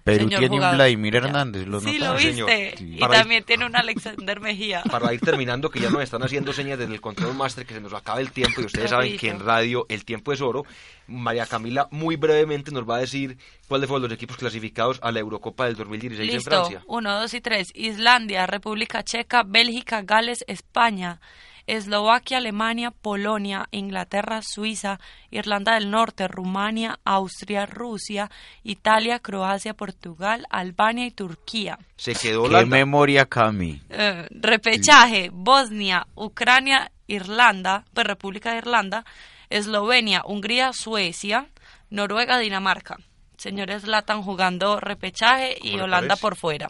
[0.07, 0.77] Perú Señor tiene un jugador.
[0.77, 1.19] Vladimir Ya.
[1.19, 2.17] Hernández, ¿lo Sí, lo?
[2.19, 2.47] Señor.
[2.49, 2.75] viste.
[2.79, 2.95] Sí.
[2.95, 4.83] Y Para ir- también tiene un Alexander Mejía.
[4.91, 7.81] Para ir terminando, que ya nos están haciendo señas desde el control master que se
[7.81, 10.65] nos acaba el tiempo y ustedes saben que en radio el tiempo es oro.
[11.09, 13.37] María Camila muy brevemente nos va a decir
[13.69, 16.83] cuáles fueron los equipos clasificados a la Eurocopa del 2016 en Listo, Francia.
[16.87, 17.71] uno, dos y tres.
[17.75, 21.21] Islandia, República Checa, Bélgica, Gales, España,
[21.67, 25.01] Eslovaquia, Alemania, Polonia, Inglaterra, Suiza,
[25.31, 28.31] Irlanda del Norte, Rumania, Austria, Rusia,
[28.63, 31.79] Italia, Croacia, Portugal, Albania y Turquía.
[31.97, 32.77] Se quedó Qué Holanda.
[32.77, 33.81] memoria, Cami.
[33.91, 39.05] Eh, repechaje, Bosnia, Ucrania, Irlanda, pues República de Irlanda,
[39.51, 41.47] Eslovenia, Hungría, Suecia,
[41.91, 42.99] Noruega, Dinamarca.
[43.37, 46.69] Señores Latan jugando repechaje y ¿Cómo le Holanda por fuera.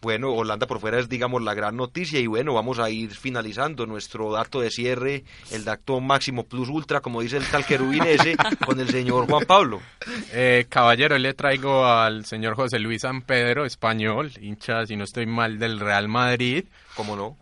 [0.00, 3.84] Bueno, Holanda por fuera es, digamos, la gran noticia y bueno, vamos a ir finalizando
[3.84, 8.34] nuestro dato de cierre, el dato máximo plus ultra, como dice el tal querubín ese,
[8.64, 9.82] con el señor Juan Pablo.
[10.32, 15.26] Eh, caballero, le traigo al señor José Luis San Pedro, español, hincha, si no estoy
[15.26, 16.64] mal, del Real Madrid.
[16.94, 17.36] ¿Cómo no?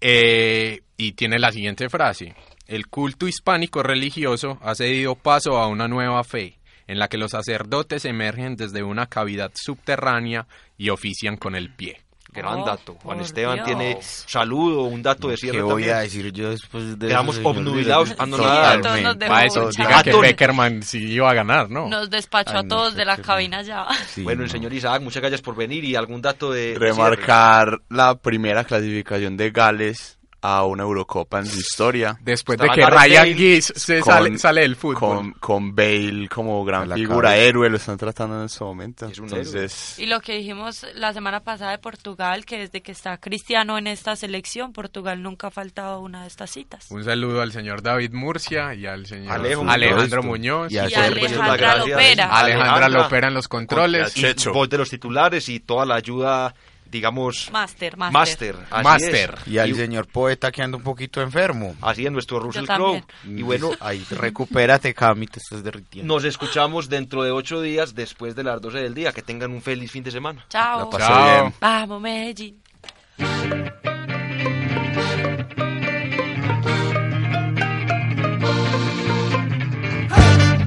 [0.00, 2.34] Eh, y tiene la siguiente frase.
[2.66, 7.30] El culto hispánico religioso ha cedido paso a una nueva fe, en la que los
[7.32, 10.46] sacerdotes emergen desde una cavidad subterránea
[10.78, 12.00] y ofician con el pie.
[12.34, 12.94] Gran Oh, dato.
[13.02, 13.66] Juan Esteban Dios.
[13.66, 15.96] tiene saludo, un dato de cierre ¿Qué voy también.
[15.96, 18.08] a decir yo después de Quedamos obnubilados.
[18.08, 20.22] Sí, Para eso, diga que Atón.
[20.22, 21.88] Peckerman sí iba a ganar, ¿no?
[21.90, 23.86] Nos despachó Ay, a todos de la cabina ya.
[24.06, 24.52] Sí, Bueno, el no.
[24.52, 26.72] señor Isaac, muchas gracias por venir y algún dato de...
[26.72, 32.18] de Remarcar la primera clasificación de Gales a una Eurocopa en su historia.
[32.20, 34.98] Después de Estaba que Gareth Ryan Giggs se con- sale, sale del fútbol.
[34.98, 37.36] Con, con Bale como gran A la figura, cabeza.
[37.44, 39.06] héroe, lo están tratando en este momento.
[39.06, 42.90] Es un Entonces, Y lo que dijimos la semana pasada de Portugal, que desde que
[42.92, 46.86] está Cristiano en esta selección, Portugal nunca ha faltado una de estas citas.
[46.90, 50.70] Un saludo al señor David Murcia y al señor Alejo Alejandro Muñoz.
[50.70, 50.72] Muñoz.
[50.72, 51.14] Y a Y.
[51.20, 51.76] Pues, Alejandra.
[51.76, 52.24] Lopera.
[52.36, 52.88] Alejandra.
[52.88, 54.12] Lopera en los controles.
[54.12, 56.54] Con- y voz de los titulares y toda la ayuda
[56.92, 58.12] digamos, Master, master.
[58.12, 59.34] Master, así Master.
[59.40, 59.48] es.
[59.48, 61.74] Y al señor poeta que anda un poquito enfermo.
[61.80, 63.02] Así es, nuestro Russell Crowe.
[63.02, 63.38] también.
[63.38, 66.14] Y bueno, Ahí, recupérate, Cami, te estás derritiendo.
[66.14, 69.12] nos escuchamos dentro de ocho días después de las 12 del día.
[69.12, 70.44] Que tengan un feliz fin de semana.
[70.48, 70.90] Chao.
[70.92, 71.40] La Chao.
[71.42, 71.54] bien.
[71.60, 72.60] Vamos, Medellín.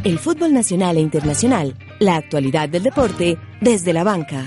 [0.03, 4.43] El fútbol nacional e internacional, la actualidad del deporte desde la banca.